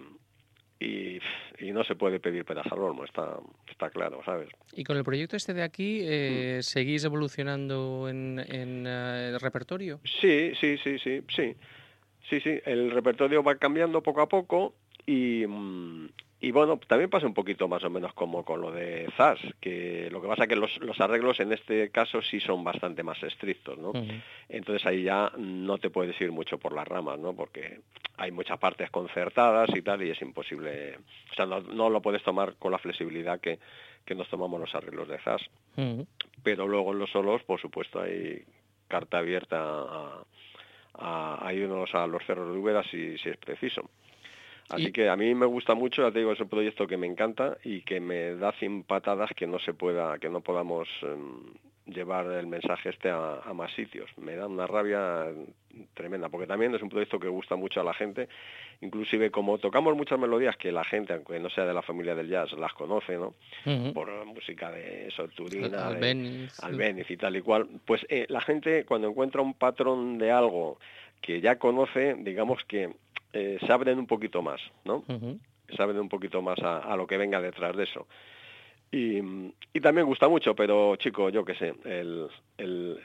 y, 0.80 1.72
no 1.72 1.84
se 1.84 1.96
puede 1.96 2.20
pedir 2.20 2.44
peras 2.44 2.66
al 2.70 2.78
olmo, 2.78 3.04
está, 3.04 3.38
está 3.68 3.90
claro, 3.90 4.20
¿sabes? 4.24 4.48
¿Y 4.72 4.84
con 4.84 4.96
el 4.96 5.04
proyecto 5.04 5.36
este 5.36 5.54
de 5.54 5.62
aquí 5.62 6.00
eh, 6.02 6.56
mm. 6.58 6.62
seguís 6.62 7.04
evolucionando 7.04 8.08
en, 8.08 8.38
en 8.38 8.86
eh, 8.86 9.30
el 9.34 9.40
repertorio? 9.40 10.00
Sí, 10.04 10.52
sí, 10.58 10.76
sí, 10.78 10.98
sí, 10.98 11.20
sí. 11.28 11.54
Sí, 12.28 12.40
sí, 12.40 12.58
el 12.64 12.90
repertorio 12.90 13.42
va 13.42 13.56
cambiando 13.56 14.02
poco 14.02 14.22
a 14.22 14.28
poco 14.28 14.74
y, 15.06 15.46
mm, 15.46 16.08
y 16.44 16.50
bueno, 16.50 16.78
también 16.86 17.08
pasa 17.08 17.26
un 17.26 17.32
poquito 17.32 17.68
más 17.68 17.82
o 17.84 17.88
menos 17.88 18.12
como 18.12 18.44
con 18.44 18.60
lo 18.60 18.70
de 18.70 19.08
Zas, 19.16 19.38
que 19.62 20.10
lo 20.10 20.20
que 20.20 20.28
pasa 20.28 20.42
es 20.42 20.48
que 20.50 20.56
los, 20.56 20.76
los 20.78 21.00
arreglos 21.00 21.40
en 21.40 21.54
este 21.54 21.88
caso 21.88 22.20
sí 22.20 22.38
son 22.38 22.62
bastante 22.62 23.02
más 23.02 23.22
estrictos, 23.22 23.78
¿no? 23.78 23.92
Entonces 24.50 24.84
ahí 24.84 25.04
ya 25.04 25.32
no 25.38 25.78
te 25.78 25.88
puedes 25.88 26.20
ir 26.20 26.32
mucho 26.32 26.58
por 26.58 26.74
las 26.74 26.86
ramas, 26.86 27.18
¿no? 27.18 27.34
Porque 27.34 27.80
hay 28.18 28.30
muchas 28.30 28.58
partes 28.58 28.90
concertadas 28.90 29.70
y 29.74 29.80
tal 29.80 30.02
y 30.02 30.10
es 30.10 30.20
imposible, 30.20 30.98
o 31.32 31.34
sea, 31.34 31.46
no, 31.46 31.88
lo 31.88 32.02
puedes 32.02 32.22
tomar 32.22 32.56
con 32.56 32.72
la 32.72 32.78
flexibilidad 32.78 33.40
que, 33.40 33.58
que 34.04 34.14
nos 34.14 34.28
tomamos 34.28 34.60
los 34.60 34.74
arreglos 34.74 35.08
de 35.08 35.18
Zas. 35.20 35.40
Pero 36.42 36.68
luego 36.68 36.92
en 36.92 36.98
los 36.98 37.10
solos, 37.10 37.42
por 37.44 37.58
supuesto, 37.58 38.02
hay 38.02 38.44
carta 38.86 39.16
abierta 39.16 39.60
a 39.62 40.24
a, 40.98 41.52
irnos 41.52 41.94
a 41.94 42.06
los 42.06 42.24
cerros 42.24 42.52
de 42.52 42.58
Úbeda 42.58 42.82
si, 42.84 43.18
si 43.18 43.28
es 43.28 43.36
preciso. 43.36 43.90
Así 44.70 44.92
que 44.92 45.10
a 45.10 45.16
mí 45.16 45.34
me 45.34 45.46
gusta 45.46 45.74
mucho, 45.74 46.02
ya 46.02 46.10
te 46.10 46.20
digo, 46.20 46.32
es 46.32 46.40
un 46.40 46.48
proyecto 46.48 46.86
que 46.86 46.96
me 46.96 47.06
encanta 47.06 47.58
y 47.64 47.82
que 47.82 48.00
me 48.00 48.34
da 48.36 48.52
cien 48.52 48.82
patadas 48.82 49.30
que 49.36 49.46
no 49.46 49.58
se 49.58 49.74
pueda, 49.74 50.18
que 50.18 50.30
no 50.30 50.40
podamos 50.40 50.88
em, 51.02 51.52
llevar 51.86 52.26
el 52.26 52.46
mensaje 52.46 52.90
este 52.90 53.10
a, 53.10 53.40
más 53.54 53.72
sitios. 53.72 54.10
Me 54.16 54.36
da 54.36 54.46
una 54.46 54.66
rabia 54.66 55.26
tremenda, 55.92 56.28
porque 56.28 56.46
también 56.46 56.74
es 56.74 56.82
un 56.82 56.88
proyecto 56.88 57.18
que 57.18 57.28
gusta 57.28 57.56
mucho 57.56 57.80
a 57.80 57.84
la 57.84 57.94
gente, 57.94 58.28
inclusive 58.80 59.30
como 59.30 59.58
tocamos 59.58 59.96
muchas 59.96 60.18
melodías 60.18 60.56
que 60.56 60.72
la 60.72 60.84
gente, 60.84 61.12
aunque 61.12 61.38
no 61.40 61.50
sea 61.50 61.66
de 61.66 61.74
la 61.74 61.82
familia 61.82 62.14
del 62.14 62.28
jazz, 62.28 62.52
las 62.52 62.72
conoce, 62.72 63.16
¿no? 63.16 63.34
Por 63.92 64.24
música 64.24 64.70
de 64.70 65.10
Solturina, 65.10 65.88
Albeniz 66.62 67.10
y 67.10 67.16
tal 67.16 67.36
y 67.36 67.42
cual, 67.42 67.68
pues 67.84 68.06
eh, 68.08 68.26
la 68.28 68.40
gente 68.40 68.84
cuando 68.84 69.08
encuentra 69.08 69.42
un 69.42 69.54
patrón 69.54 70.18
de 70.18 70.30
algo 70.30 70.78
que 71.20 71.40
ya 71.40 71.58
conoce, 71.58 72.14
digamos 72.18 72.64
que 72.64 72.94
eh, 73.32 73.58
se 73.60 73.72
abren 73.72 73.98
un 73.98 74.06
poquito 74.06 74.42
más, 74.42 74.60
¿no? 74.84 75.04
Se 75.74 75.82
abren 75.82 76.00
un 76.00 76.08
poquito 76.08 76.40
más 76.40 76.58
a 76.60 76.94
lo 76.96 77.06
que 77.06 77.16
venga 77.16 77.40
detrás 77.40 77.76
de 77.76 77.84
eso. 77.84 78.06
Y, 78.94 79.20
y, 79.72 79.80
también 79.80 80.06
gusta 80.06 80.28
mucho, 80.28 80.54
pero 80.54 80.94
chico, 80.94 81.28
yo 81.28 81.44
qué 81.44 81.56
sé, 81.56 81.74
el, 81.84 82.28
el, 82.58 83.00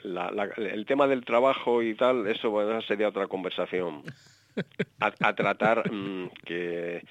el, 0.55 0.85
tema 0.85 1.07
del 1.07 1.25
trabajo 1.25 1.81
y 1.81 1.95
tal, 1.95 2.27
eso 2.27 2.51
bueno, 2.51 2.79
sería 2.83 3.07
otra 3.07 3.25
conversación. 3.25 4.03
A, 4.99 5.33
tratar 5.33 5.91
mm, 5.91 6.29
que, 6.45 7.01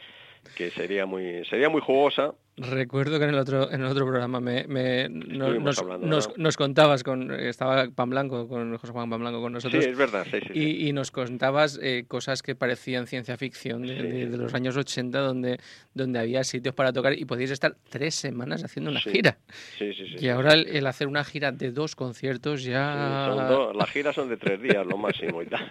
que, 0.56 0.70
sería 0.70 1.06
muy 1.06 1.44
sería 1.46 1.68
muy 1.68 1.80
jugosa 1.80 2.34
Recuerdo 2.58 3.18
que 3.18 3.24
en 3.24 3.30
el 3.30 3.38
otro, 3.38 3.70
en 3.70 3.82
el 3.82 3.86
otro 3.86 4.04
programa 4.04 4.40
me, 4.40 4.64
me 4.66 5.08
nos, 5.08 6.56
contabas 6.56 7.04
con 7.04 7.30
estaba 7.32 7.88
Pan 7.90 8.10
Blanco, 8.10 8.48
con 8.48 8.76
José 8.76 8.92
Juan 8.92 9.08
Pan 9.08 9.20
Blanco 9.20 9.40
con 9.40 9.52
nosotros. 9.52 9.84
Sí, 9.84 9.90
es 9.90 9.96
verdad, 9.96 10.26
y, 10.52 10.92
nos 10.92 11.10
contabas 11.10 11.78
eh, 11.80 12.04
cosas 12.08 12.42
que 12.42 12.56
parecían 12.56 13.06
ciencia 13.06 13.36
ficción 13.36 13.82
de, 13.82 14.26
los 14.26 14.54
años 14.54 14.76
80, 14.76 15.18
donde, 15.20 15.58
donde 15.94 16.18
había 16.18 16.42
sitios 16.42 16.74
para 16.74 16.92
tocar 16.92 17.12
y 17.12 17.24
podíais 17.24 17.52
estar 17.52 17.76
tres 17.88 18.14
semanas 18.16 18.64
haciendo 18.64 18.90
una 18.90 19.00
gira. 19.00 19.38
Sí, 19.78 19.92
sí, 19.94 20.16
Y 20.18 20.28
ahora 20.28 20.54
el, 20.54 20.86
hacer 20.86 21.06
una 21.06 21.22
gira 21.24 21.52
de 21.52 21.70
dos 21.70 21.94
conciertos 21.94 22.64
ya. 22.64 23.72
las 23.74 23.90
giras 23.90 24.16
son 24.16 24.28
de 24.28 24.36
tres 24.36 24.60
días, 24.60 24.84
lo 24.84 24.96
máximo 24.96 25.42
y 25.42 25.46
tal. 25.46 25.70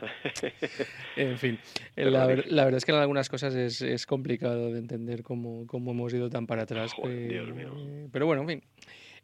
en 1.18 1.38
fin, 1.38 1.60
la, 1.96 2.26
verdad 2.28 2.76
es 2.76 2.86
que 2.86 2.92
en 2.92 2.98
algunas 2.98 3.28
cosas 3.28 3.54
es, 3.56 3.82
es 3.82 4.06
complicado 4.06 4.72
de 4.72 4.80
entender 4.80 5.24
cómo, 5.24 5.68
cómo 5.68 5.92
hemos 5.92 6.14
ido 6.14 6.30
tan 6.30 6.48
para 6.48 6.64
atrás 6.64 6.77
pero 8.12 8.26
bueno, 8.26 8.42
en 8.44 8.48
fin. 8.48 8.64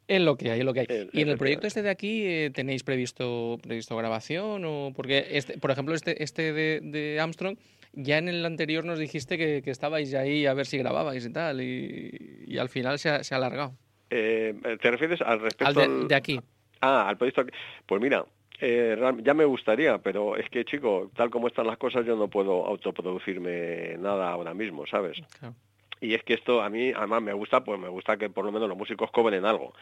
Es 0.08 0.22
lo 0.22 0.36
que 0.36 0.52
hay, 0.52 0.60
es 0.60 0.66
lo 0.66 0.74
que 0.74 0.82
hay. 0.82 1.10
¿Y 1.14 1.22
en 1.22 1.30
el 1.30 1.38
proyecto 1.38 1.66
este 1.66 1.82
de 1.82 1.90
aquí 1.90 2.26
eh, 2.26 2.52
tenéis 2.54 2.84
previsto, 2.84 3.58
previsto 3.62 3.96
grabación? 3.96 4.64
o 4.66 4.92
Porque, 4.94 5.28
este, 5.32 5.58
por 5.58 5.72
ejemplo, 5.72 5.96
este, 5.96 6.22
este 6.24 6.52
de, 6.52 7.20
Armstrong, 7.22 7.58
ya 7.94 8.18
en 8.18 8.28
el 8.28 8.46
anterior 8.46 8.84
nos 8.84 9.00
dijiste 9.00 9.38
que, 9.38 9.64
estabais 9.66 10.14
ahí 10.14 10.46
a 10.46 10.54
ver 10.54 10.66
si 10.66 10.78
grababais 10.78 11.26
y 11.26 11.32
tal, 11.32 11.62
y, 11.62 12.58
al 12.60 12.70
final 12.70 13.00
se 13.00 13.10
ha, 13.10 13.22
alargado. 13.32 13.74
Eh, 14.10 14.54
¿Te 14.82 14.92
refieres 14.92 15.22
al 15.22 15.40
respecto 15.40 15.80
al 15.80 16.08
de, 16.08 16.16
aquí? 16.16 16.40
Ah, 16.82 17.08
al 17.08 17.18
proyecto. 17.18 17.46
Pues 17.86 18.02
mira, 18.02 18.26
eh, 18.60 18.98
ya 19.24 19.34
me 19.34 19.46
gustaría, 19.46 20.00
pero 20.00 20.36
es 20.36 20.50
que, 20.50 20.66
chico, 20.66 21.12
tal 21.16 21.30
como 21.30 21.48
están 21.48 21.66
las 21.66 21.78
cosas, 21.78 22.06
yo 22.06 22.18
no 22.18 22.28
puedo 22.28 22.66
autoproducirme 22.66 23.96
nada 24.00 24.32
ahora 24.32 24.54
mismo, 24.54 24.86
¿sabes? 24.86 25.18
Claro. 25.40 25.56
Y 26.04 26.16
es 26.16 26.24
que 26.24 26.34
esto 26.34 26.62
a 26.62 26.70
mí 26.70 26.92
además 26.94 27.22
me 27.22 27.32
gusta, 27.32 27.64
pues 27.64 27.80
me 27.80 27.88
gusta 27.88 28.18
que 28.18 28.30
por 28.30 28.44
lo 28.44 28.52
menos 28.52 28.68
los 28.68 28.78
músicos 28.78 29.10
cobren 29.10 29.46
algo. 29.46 29.74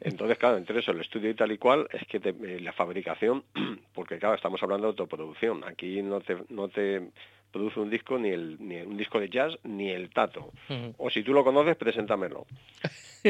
Entonces, 0.00 0.38
claro, 0.38 0.58
entre 0.58 0.78
eso, 0.78 0.92
el 0.92 1.00
estudio 1.00 1.28
y 1.28 1.34
tal 1.34 1.50
y 1.50 1.58
cual, 1.58 1.88
es 1.92 2.06
que 2.06 2.18
eh, 2.18 2.60
la 2.60 2.72
fabricación, 2.72 3.42
porque 3.92 4.18
claro, 4.20 4.36
estamos 4.36 4.62
hablando 4.62 4.86
de 4.86 4.90
autoproducción. 4.90 5.64
Aquí 5.64 6.02
no 6.02 6.20
te, 6.20 6.36
no 6.50 6.68
te 6.68 7.10
produce 7.50 7.80
un 7.80 7.90
disco 7.90 8.16
ni, 8.16 8.28
el, 8.28 8.58
ni 8.60 8.76
un 8.76 8.96
disco 8.96 9.18
de 9.18 9.28
jazz 9.28 9.58
ni 9.64 9.90
el 9.90 10.10
tato. 10.10 10.52
O 10.98 11.10
si 11.10 11.24
tú 11.24 11.32
lo 11.32 11.42
conoces, 11.42 11.74
preséntamelo. 11.74 12.46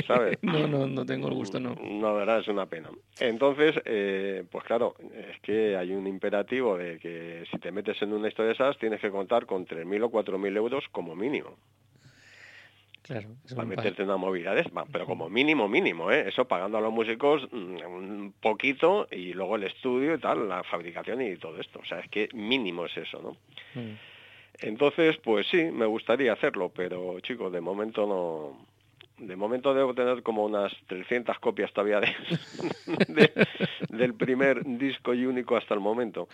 ¿Sabes? 0.07 0.37
no, 0.43 0.69
no, 0.69 0.87
no 0.87 1.07
tengo 1.07 1.29
el 1.29 1.35
gusto, 1.35 1.59
no. 1.59 1.75
No, 1.75 2.17
verdad, 2.17 2.41
es 2.41 2.49
una 2.49 2.67
pena. 2.67 2.91
Entonces, 3.19 3.81
eh, 3.87 4.45
pues 4.51 4.63
claro, 4.65 4.95
es 5.15 5.41
que 5.41 5.75
hay 5.75 5.93
un 5.93 6.07
imperativo 6.07 6.77
de 6.77 6.99
que 6.99 7.45
si 7.51 7.59
te 7.59 7.73
metes 7.73 8.03
en 8.03 8.13
una 8.13 8.29
historia 8.29 8.49
de 8.49 8.55
esas, 8.57 8.77
tienes 8.77 9.01
que 9.01 9.11
contar 9.11 9.47
con 9.47 9.67
3.000 9.67 10.05
o 10.05 10.11
4.000 10.11 10.55
euros 10.55 10.85
como 10.93 11.17
mínimo. 11.17 11.57
Claro, 13.07 13.29
para 13.55 13.69
meterte 13.69 14.03
en 14.03 14.09
una 14.09 14.17
movida 14.17 14.53
de 14.53 14.65
pero 14.91 15.07
como 15.07 15.29
mínimo, 15.29 15.69
mínimo, 15.69 16.11
¿eh? 16.11 16.29
Eso 16.29 16.47
pagando 16.47 16.79
a 16.79 16.81
los 16.81 16.93
músicos 16.93 17.47
mm, 17.53 17.77
un 17.87 18.35
poquito 18.41 19.07
y 19.13 19.33
luego 19.33 19.55
el 19.55 19.63
estudio 19.63 20.15
y 20.15 20.19
tal, 20.19 20.49
la 20.49 20.65
fabricación 20.65 21.23
y 21.23 21.37
todo 21.37 21.61
esto. 21.61 21.79
O 21.79 21.85
sea, 21.85 22.01
es 22.01 22.11
que 22.11 22.29
mínimo 22.35 22.87
es 22.87 22.97
eso, 22.97 23.23
¿no? 23.23 23.37
Mm. 23.81 23.95
Entonces, 24.59 25.17
pues 25.19 25.47
sí, 25.49 25.71
me 25.71 25.87
gustaría 25.87 26.33
hacerlo, 26.33 26.73
pero 26.75 27.21
chicos, 27.21 27.53
de 27.53 27.61
momento 27.61 28.07
no... 28.07 28.67
De 29.19 29.37
momento 29.37 29.73
debo 29.73 29.95
tener 29.95 30.23
como 30.23 30.45
unas 30.45 30.73
300 30.89 31.39
copias 31.39 31.73
todavía 31.73 32.01
de, 33.09 33.47
del 33.89 34.13
primer 34.15 34.63
disco 34.65 35.15
y 35.15 35.25
único 35.25 35.57
hasta 35.57 35.73
el 35.73 35.81
momento. 35.81 36.29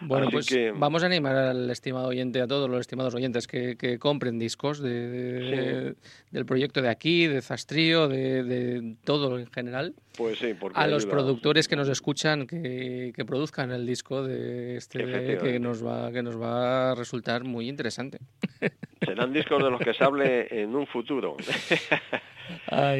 Bueno, 0.00 0.28
pues 0.30 0.48
vamos 0.74 1.02
a 1.02 1.06
animar 1.06 1.36
al 1.36 1.70
estimado 1.70 2.08
oyente, 2.08 2.40
a 2.40 2.46
todos 2.46 2.68
los 2.68 2.80
estimados 2.80 3.14
oyentes 3.14 3.46
que, 3.46 3.98
compren 3.98 4.38
discos 4.38 4.80
de, 4.80 5.94
del 6.30 6.46
proyecto 6.46 6.82
de 6.82 6.88
aquí, 6.88 7.26
de 7.26 7.42
Zastrío, 7.42 8.08
de, 8.08 8.96
todo 9.04 9.38
en 9.38 9.50
general. 9.50 9.94
Pues 10.16 10.38
sí, 10.38 10.54
porque 10.58 10.78
a 10.78 10.86
los 10.86 11.06
productores 11.06 11.68
que 11.68 11.76
nos 11.76 11.88
escuchan 11.88 12.46
que, 12.46 13.12
produzcan 13.26 13.70
el 13.70 13.86
disco 13.86 14.22
de 14.22 14.76
este 14.76 14.98
que 15.38 15.58
nos 15.58 15.84
va 15.84 16.12
que 16.12 16.22
nos 16.22 16.40
va 16.40 16.92
a 16.92 16.94
resultar 16.94 17.44
muy 17.44 17.68
interesante. 17.68 18.18
Serán 19.04 19.32
discos 19.32 19.62
de 19.62 19.70
los 19.70 19.80
que 19.80 19.94
se 19.94 20.04
hable 20.04 20.62
en 20.62 20.74
un 20.74 20.86
futuro. 20.86 21.36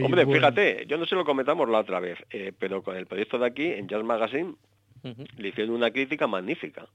Hombre, 0.02 0.26
fíjate, 0.26 0.84
yo 0.86 0.96
no 0.98 1.06
se 1.06 1.14
lo 1.14 1.24
comentamos 1.24 1.68
la 1.68 1.78
otra 1.78 2.00
vez, 2.00 2.18
eh, 2.30 2.52
pero 2.58 2.82
con 2.82 2.96
el 2.96 3.06
proyecto 3.06 3.38
de 3.38 3.46
aquí, 3.46 3.66
en 3.66 3.88
Jazz 3.88 4.04
Magazine, 4.04 4.54
le 5.36 5.48
hicieron 5.48 5.74
una 5.74 5.90
crítica 5.90 6.26
magnífica. 6.26 6.86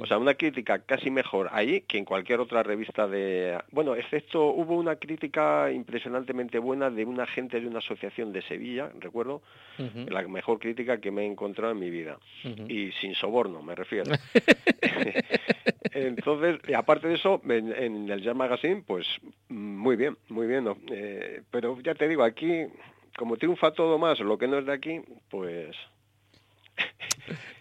O 0.00 0.06
sea, 0.06 0.18
una 0.18 0.34
crítica 0.34 0.80
casi 0.80 1.10
mejor 1.10 1.48
ahí 1.52 1.82
que 1.82 1.98
en 1.98 2.04
cualquier 2.04 2.40
otra 2.40 2.62
revista 2.62 3.06
de... 3.06 3.58
Bueno, 3.70 3.94
excepto 3.94 4.46
hubo 4.46 4.76
una 4.76 4.96
crítica 4.96 5.70
impresionantemente 5.70 6.58
buena 6.58 6.90
de 6.90 7.04
un 7.04 7.20
agente 7.20 7.60
de 7.60 7.66
una 7.66 7.78
asociación 7.78 8.32
de 8.32 8.42
Sevilla, 8.42 8.90
recuerdo, 8.98 9.42
la 10.08 10.26
mejor 10.26 10.58
crítica 10.58 10.98
que 10.98 11.10
me 11.10 11.22
he 11.22 11.26
encontrado 11.26 11.72
en 11.72 11.78
mi 11.78 11.90
vida. 11.90 12.18
Y 12.68 12.90
sin 12.92 13.14
soborno, 13.14 13.62
me 13.62 13.74
refiero. 13.74 14.12
Entonces, 15.92 16.58
y 16.68 16.72
aparte 16.72 17.08
de 17.08 17.14
eso, 17.14 17.40
en, 17.44 18.10
el 18.10 18.22
Jazz 18.22 18.36
Magazine, 18.36 18.82
pues 18.86 19.06
muy 19.48 19.96
bien, 19.96 20.16
muy 20.28 20.46
bien. 20.46 20.66
Eh, 20.90 21.42
pero 21.50 21.78
ya 21.80 21.94
te 21.94 22.08
digo, 22.08 22.24
aquí, 22.24 22.64
como 23.16 23.36
triunfa 23.36 23.72
todo 23.72 23.98
más 23.98 24.18
lo 24.20 24.36
que 24.36 24.48
no 24.48 24.58
es 24.58 24.66
de 24.66 24.72
aquí, 24.72 25.00
pues 25.30 25.76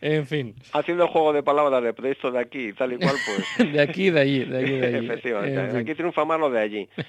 en 0.01 0.25
fin. 0.27 0.55
Haciendo 0.73 1.07
juego 1.07 1.33
de 1.33 1.43
palabras 1.43 1.83
de 1.83 1.93
proyecto 1.93 2.31
de 2.31 2.39
aquí 2.39 2.73
tal 2.73 2.93
y 2.93 2.97
cual, 2.97 3.15
pues... 3.25 3.73
de 3.73 3.81
aquí, 3.81 4.09
de 4.09 4.19
allí, 4.19 4.43
de 4.43 4.57
allí, 4.57 4.77
de 4.77 4.87
allí. 4.87 5.05
Efectivamente, 5.05 5.77
aquí 5.77 5.95
triunfa 5.95 6.25
más 6.25 6.39
lo 6.39 6.49
de 6.49 6.59
allí. 6.59 6.89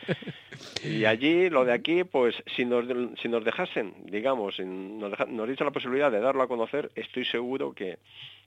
Y 0.83 1.05
allí, 1.05 1.51
lo 1.51 1.67
de 1.67 1.73
aquí, 1.75 2.05
pues 2.05 2.35
si 2.57 2.65
nos, 2.65 2.87
si 3.21 3.29
nos 3.29 3.45
dejasen, 3.45 3.95
digamos, 4.05 4.59
nos, 4.59 5.11
deja, 5.11 5.27
nos 5.27 5.61
la 5.61 5.71
posibilidad 5.71 6.11
de 6.11 6.21
darlo 6.21 6.43
a 6.43 6.49
conocer, 6.49 6.91
estoy 6.95 7.27
seguro 7.27 7.75
que, 7.75 7.99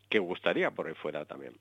que 0.10 0.18
gustaría 0.18 0.72
por 0.72 0.88
ahí 0.88 0.96
fuera 0.96 1.26
también. 1.26 1.54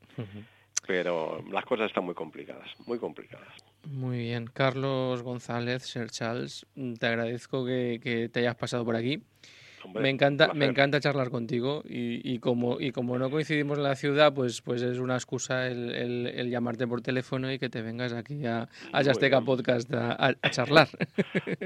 Pero 0.87 1.45
las 1.51 1.67
cosas 1.67 1.89
están 1.89 2.05
muy 2.05 2.15
complicadas, 2.15 2.69
muy 2.87 2.99
complicadas. 2.99 3.53
Muy 3.85 4.19
bien. 4.19 4.47
Carlos 4.47 5.23
González, 5.23 5.83
Sir 5.83 6.09
Charles, 6.09 6.65
te 6.99 7.07
agradezco 7.07 7.67
que, 7.67 8.01
que 8.03 8.31
te 8.31 8.41
hayas 8.41 8.55
pasado 8.55 8.87
por 8.87 8.97
aquí 8.97 9.23
me 9.95 10.11
encanta, 10.11 10.53
me 10.55 10.67
encanta 10.67 11.01
charlar 11.01 11.31
contigo 11.31 11.83
y, 11.85 12.39
como 12.39 12.81
y 12.81 12.93
como 12.93 13.19
no 13.19 13.31
coincidimos 13.31 13.79
en 13.79 13.85
la 13.85 13.97
ciudad, 13.97 14.33
pues 14.35 14.63
pues 14.63 14.83
es 14.83 14.99
una 14.99 15.15
excusa 15.15 15.67
el, 15.67 16.51
llamarte 16.51 16.87
por 16.87 17.01
teléfono 17.01 17.53
y 17.53 17.59
que 17.59 17.69
te 17.69 17.83
vengas 17.83 18.13
aquí 18.13 18.47
a, 18.47 18.69
a 18.93 19.41
Podcast 19.45 19.93
a, 19.93 20.35
charlar. 20.51 20.89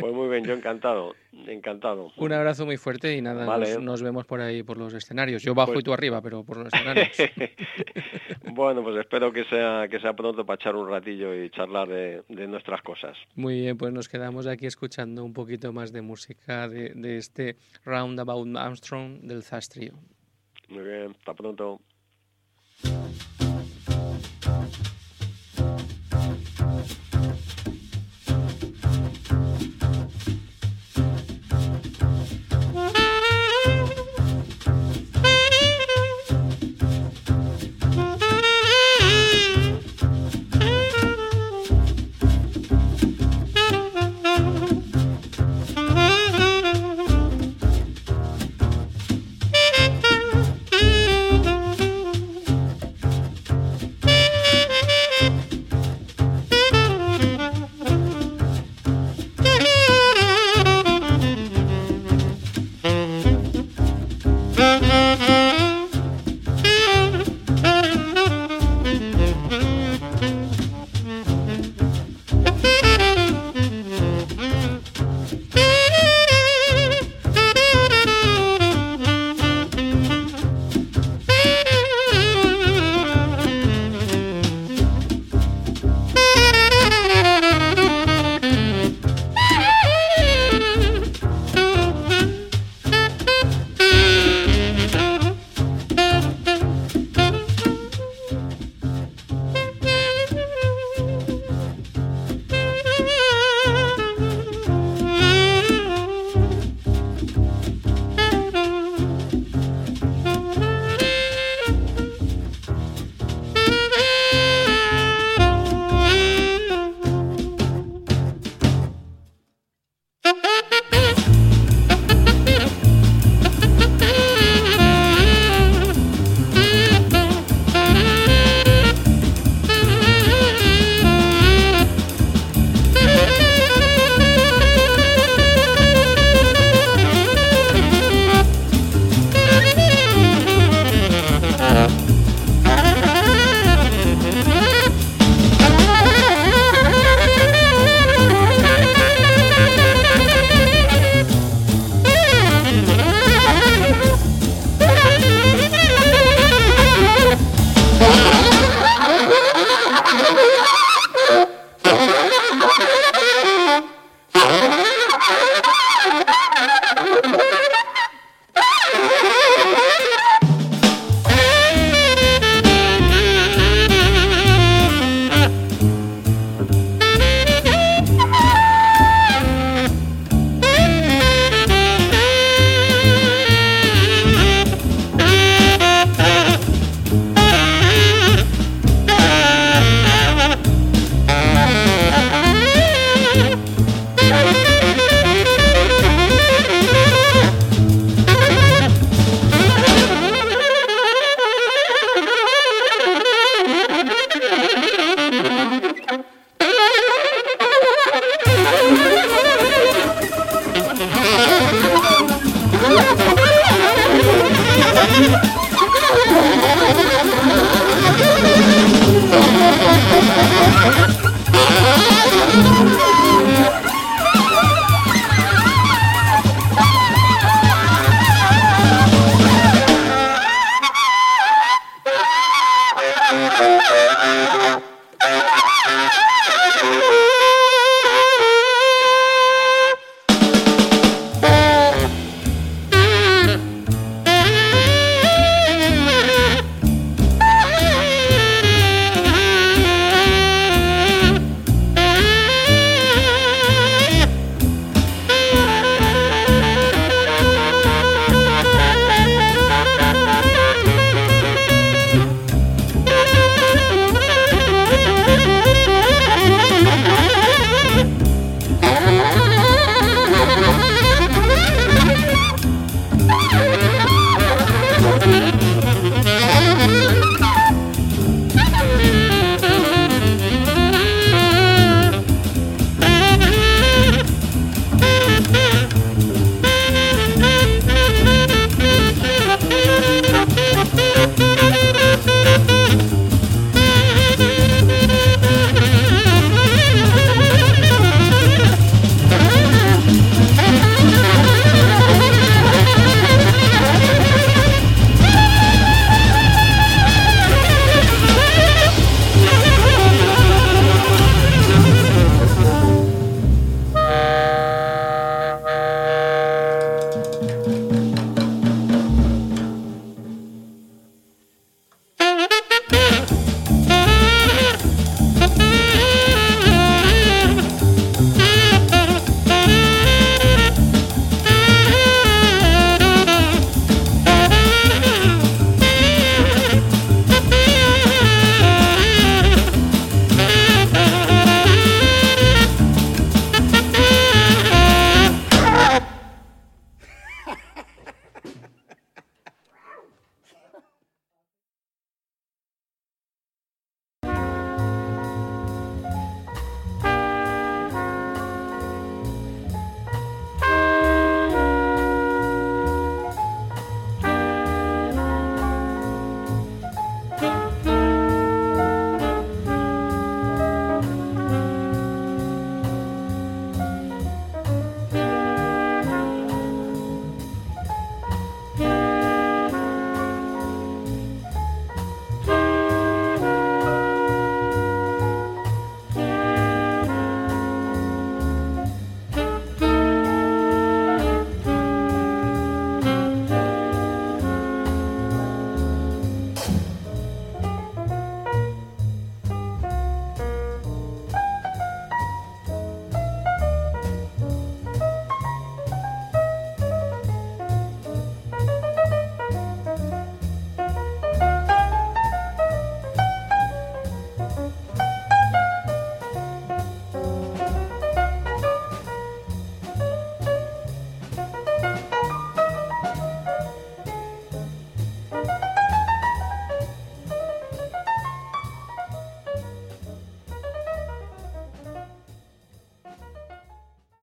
Pues 0.01 0.13
muy 0.13 0.29
bien, 0.29 0.45
yo 0.45 0.55
encantado, 0.55 1.15
encantado. 1.47 2.13
Un 2.17 2.33
abrazo 2.33 2.65
muy 2.65 2.77
fuerte 2.77 3.17
y 3.17 3.23
nada, 3.23 3.47
nos, 3.81 4.03
vemos 4.03 4.25
por 4.27 4.41
ahí 4.41 4.63
por 4.63 4.79
los 4.79 4.95
escenarios. 4.95 5.43
Yo 5.43 5.55
bajo 5.55 5.73
y 5.73 5.75
pues 5.75 5.85
tú 5.85 5.93
arriba, 5.93 6.21
pero 6.23 6.45
por 6.45 6.57
los 6.59 6.67
escenarios. 6.73 7.17
bueno, 8.53 8.83
pues 8.83 8.97
espero 8.97 9.33
que 9.33 9.45
sea 9.45 9.87
que 9.89 10.01
sea 10.01 10.15
pronto 10.15 10.45
para 10.45 10.57
echar 10.57 10.77
un 10.77 10.89
ratillo 10.89 11.35
y 11.35 11.51
charlar 11.51 11.89
de, 11.89 12.23
nuestras 12.29 12.83
cosas. 12.83 13.17
Muy 13.35 13.61
bien, 13.61 13.77
pues 13.77 13.93
nos 13.93 14.09
quedamos 14.09 14.47
aquí 14.47 14.67
escuchando 14.67 15.25
un 15.25 15.33
poquito 15.33 15.73
más 15.73 15.93
de 15.93 16.03
música 16.03 16.69
de, 16.69 16.91
de 16.95 17.19
este 17.19 17.57
round 17.85 18.12
Roundabout 18.13 18.57
Armstrong 18.57 19.21
del 19.23 19.43
Zastrio. 19.43 19.99
Muy 20.69 20.85
bien, 20.85 21.17
hasta 21.19 21.35
pronto. 21.35 21.81